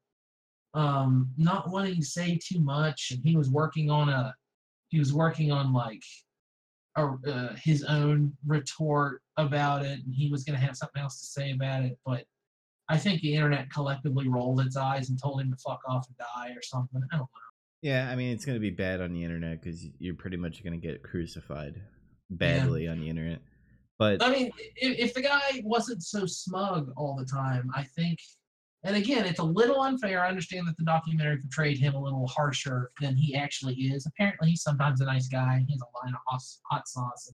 [0.74, 4.34] um, not wanting to say too much, and he was working on a
[4.88, 6.02] he was working on like
[6.96, 11.20] a, uh, his own retort about it and he was going to have something else
[11.20, 12.24] to say about it but
[12.88, 16.16] i think the internet collectively rolled its eyes and told him to fuck off and
[16.16, 17.02] die or something.
[17.12, 17.28] I don't know.
[17.82, 20.76] Yeah, I mean it's gonna be bad on the internet because you're pretty much gonna
[20.76, 21.80] get crucified
[22.30, 23.40] badly on the internet.
[23.98, 28.20] But i mean if, if the guy wasn't so smug all the time i think
[28.86, 32.26] and again it's a little unfair i understand that the documentary portrayed him a little
[32.26, 36.14] harsher than he actually is apparently he's sometimes a nice guy he has a line
[36.14, 37.32] of hot, sauce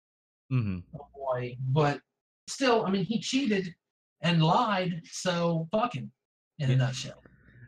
[0.53, 0.83] mhm.
[0.99, 1.57] oh boy.
[1.69, 2.01] But
[2.49, 3.75] still, I mean, he cheated
[4.21, 6.13] and lied, so fuck him
[6.59, 7.23] in a nutshell.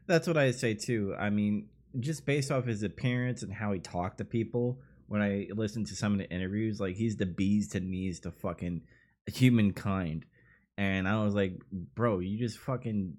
[0.06, 1.14] that's what I say too.
[1.18, 1.68] I mean,
[2.00, 4.78] just based off his appearance and how he talked to people,
[5.08, 8.30] when I listened to some of the interviews, like he's the bees to knees to
[8.30, 8.82] fucking
[9.26, 10.24] humankind.
[10.76, 11.60] And I was like,
[11.94, 13.16] bro, you just fucking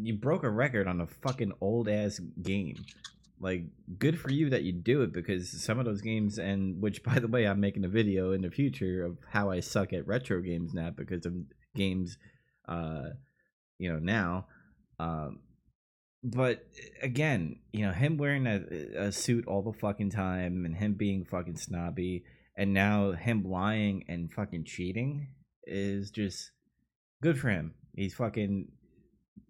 [0.00, 2.84] you broke a record on a fucking old ass game.
[3.40, 3.64] Like,
[3.98, 7.18] good for you that you do it because some of those games, and which by
[7.18, 10.40] the way, I'm making a video in the future of how I suck at retro
[10.40, 11.34] games now because of
[11.74, 12.18] games,
[12.68, 13.10] uh,
[13.78, 14.46] you know, now.
[14.98, 15.40] Um,
[16.22, 16.66] but
[17.02, 21.24] again, you know, him wearing a, a suit all the fucking time and him being
[21.24, 22.24] fucking snobby
[22.56, 25.28] and now him lying and fucking cheating
[25.64, 26.50] is just
[27.22, 27.72] good for him.
[27.94, 28.68] He's fucking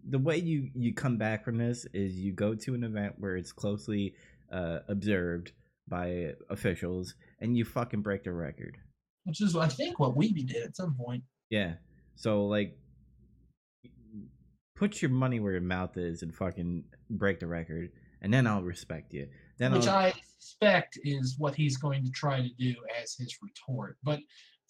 [0.09, 3.36] the way you you come back from this is you go to an event where
[3.36, 4.14] it's closely
[4.53, 5.53] uh, observed
[5.88, 8.78] by officials and you fucking break the record.
[9.24, 11.22] Which is, I think, what Wiebe did at some point.
[11.51, 11.74] Yeah.
[12.16, 12.76] So like
[14.76, 17.91] put your money where your mouth is and fucking break the record
[18.22, 19.28] and then I'll respect you.
[19.59, 23.36] Then which I'll, I suspect is what he's going to try to do as his
[23.43, 23.97] retort.
[24.03, 24.20] But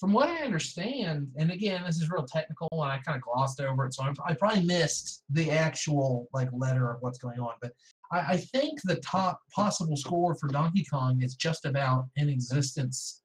[0.01, 3.61] from what I understand, and again, this is real technical, and I kind of glossed
[3.61, 7.53] over it, so I'm, I probably missed the actual like letter of what's going on.
[7.61, 7.73] But
[8.11, 13.21] I, I think the top possible score for Donkey Kong is just about in existence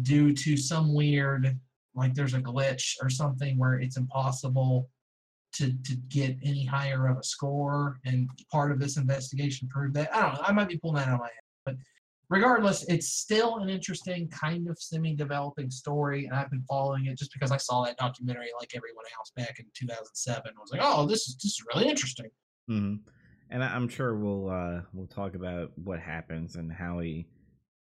[0.00, 1.58] due to some weird,
[1.94, 4.88] like there's a glitch or something where it's impossible
[5.56, 10.14] to to get any higher of a score, and part of this investigation proved that.
[10.16, 10.40] I don't know.
[10.42, 11.34] I might be pulling that out of my head,
[11.66, 11.76] but
[12.28, 17.32] regardless, it's still an interesting kind of semi-developing story, and I've been following it just
[17.32, 20.42] because I saw that documentary like everyone else back in 2007.
[20.46, 22.30] I was like, oh, this is this is really interesting.
[22.70, 23.00] Mhm.
[23.50, 27.26] And I'm sure we'll uh we'll talk about what happens and how he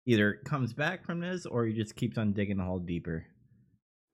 [0.05, 3.25] either comes back from this or he just keeps on digging the hole deeper.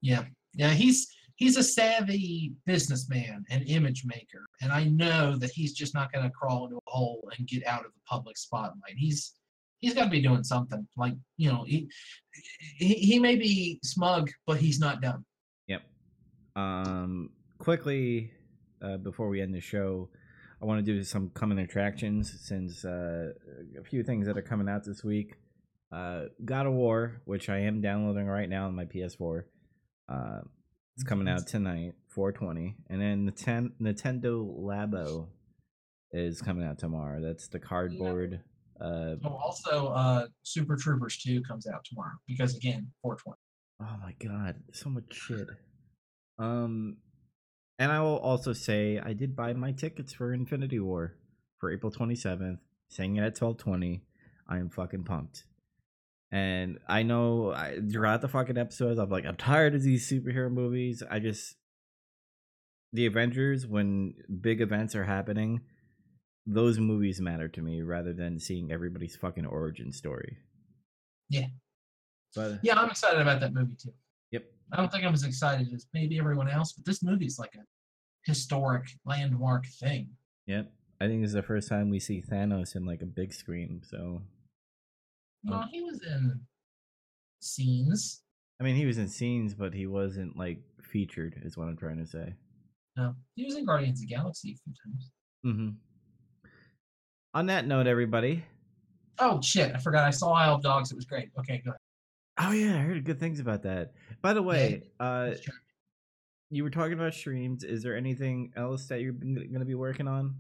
[0.02, 5.74] Yeah, yeah, he's he's a savvy businessman and image maker, and I know that he's
[5.74, 8.96] just not going to crawl into a hole and get out of the public spotlight.
[8.98, 9.34] He's
[9.82, 10.88] he's got to be doing something.
[10.96, 11.90] Like you know, he,
[12.78, 15.26] he he may be smug, but he's not dumb.
[15.68, 15.82] Yep.
[16.56, 18.32] Um, quickly,
[18.82, 20.10] uh, before we end the show,
[20.62, 23.32] I want to do some coming attractions since uh,
[23.80, 25.36] a few things that are coming out this week.
[25.92, 29.44] Uh, God of War, which I am downloading right now on my PS4.
[30.08, 30.40] Uh,
[30.96, 35.28] it's coming out tonight, 420, and then the ten, Nintendo Labo
[36.12, 37.22] is coming out tomorrow.
[37.22, 38.42] That's the cardboard.
[38.82, 43.38] Uh, Oh, also, uh, Super Troopers 2 comes out tomorrow because again, 420.
[43.82, 45.48] Oh my god, so much shit.
[46.40, 46.98] Um,
[47.80, 51.16] and I will also say I did buy my tickets for Infinity War
[51.60, 52.60] for April twenty seventh,
[52.90, 54.04] saying it at twelve twenty.
[54.48, 55.46] I am fucking pumped.
[56.32, 60.52] And I know I, throughout the fucking episodes, I'm like, I'm tired of these superhero
[60.52, 61.02] movies.
[61.10, 61.56] I just
[62.94, 65.62] the Avengers when big events are happening,
[66.46, 70.38] those movies matter to me rather than seeing everybody's fucking origin story.
[71.30, 71.48] Yeah.
[72.36, 73.94] But Yeah, I'm excited about that movie too.
[74.32, 74.44] Yep.
[74.74, 77.54] I don't think I'm as excited as maybe everyone else, but this movie is like
[77.56, 77.64] a
[78.26, 80.10] historic landmark thing.
[80.48, 80.72] Yep.
[81.00, 83.82] I think this is the first time we see Thanos in like a big screen.
[83.84, 84.22] So
[85.44, 86.42] Well, he was in
[87.40, 88.22] scenes.
[88.60, 91.42] I mean, he was in scenes, but he wasn't like featured.
[91.44, 92.36] Is what I'm trying to say.
[92.98, 95.12] No, he was in Guardians of the Galaxy a few times.
[95.46, 95.70] Mm-hmm.
[97.34, 98.44] On that note, everybody.
[99.20, 99.74] Oh shit!
[99.74, 100.04] I forgot.
[100.04, 100.92] I saw Isle of Dogs.
[100.92, 101.30] It was great.
[101.40, 101.80] Okay, go ahead.
[102.50, 103.94] Oh yeah, I heard good things about that.
[104.22, 105.32] By the way, uh,
[106.50, 107.64] you were talking about streams.
[107.64, 110.36] Is there anything else that you're going to be working on?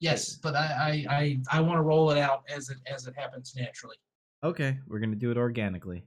[0.00, 3.14] Yes, but I I I, I want to roll it out as it as it
[3.16, 3.96] happens naturally.
[4.42, 6.04] Okay, we're going to do it organically.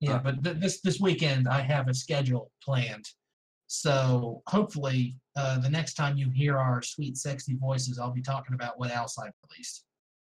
[0.00, 3.06] Yeah, Uh, but th- this this weekend I have a schedule planned.
[3.68, 8.54] So hopefully, uh, the next time you hear our sweet, sexy voices, I'll be talking
[8.54, 9.84] about what else I've released.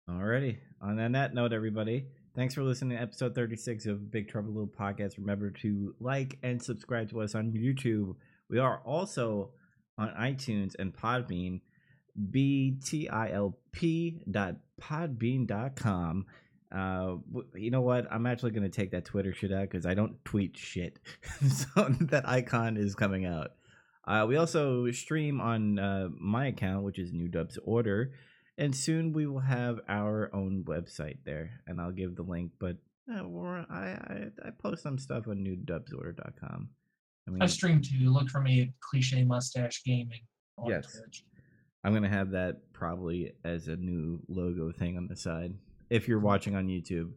[0.09, 0.57] Alrighty.
[0.81, 4.67] On on that note, everybody, thanks for listening to episode 36 of Big Trouble Little
[4.67, 5.19] Podcast.
[5.19, 8.15] Remember to like and subscribe to us on YouTube.
[8.49, 9.51] We are also
[9.99, 11.61] on iTunes and Podbean,
[12.31, 13.55] btilp
[14.31, 16.27] dot podbean dot com.
[16.75, 17.17] Uh,
[17.55, 18.11] you know what?
[18.11, 20.99] I'm actually going to take that Twitter shit out because I don't tweet shit.
[21.47, 23.53] so that icon is coming out.
[24.07, 28.13] Uh, we also stream on uh, my account, which is New Dubs Order
[28.59, 32.77] and soon we will have our own website there and i'll give the link but
[33.11, 36.69] uh, we're, I, I i post some stuff on newdubsorder.com
[37.27, 38.11] i mean I stream too.
[38.11, 40.21] Look for me at Cliche Mustache Gaming
[40.59, 40.99] on Yes.
[40.99, 41.25] Twitch.
[41.83, 45.55] i'm gonna have that probably as a new logo thing on the side
[45.89, 47.11] if you're watching on youtube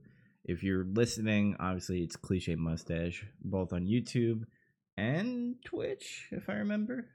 [0.46, 4.44] if you're listening obviously it's cliche mustache both on youtube
[4.98, 7.08] and twitch if i remember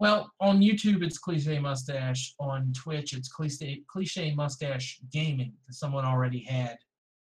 [0.00, 2.34] Well, on YouTube it's Cliche Mustache.
[2.38, 6.76] On Twitch it's Cliche Cliche Mustache Gaming that someone already had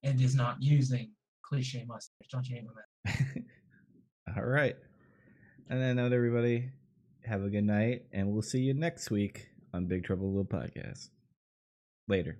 [0.02, 2.28] and is not using Cliche Mustache.
[2.32, 2.66] Don't you hate
[3.04, 3.42] that?
[4.36, 4.76] all right
[5.70, 6.68] and then out everybody
[7.24, 11.08] have a good night and we'll see you next week on big trouble little podcast
[12.08, 12.36] later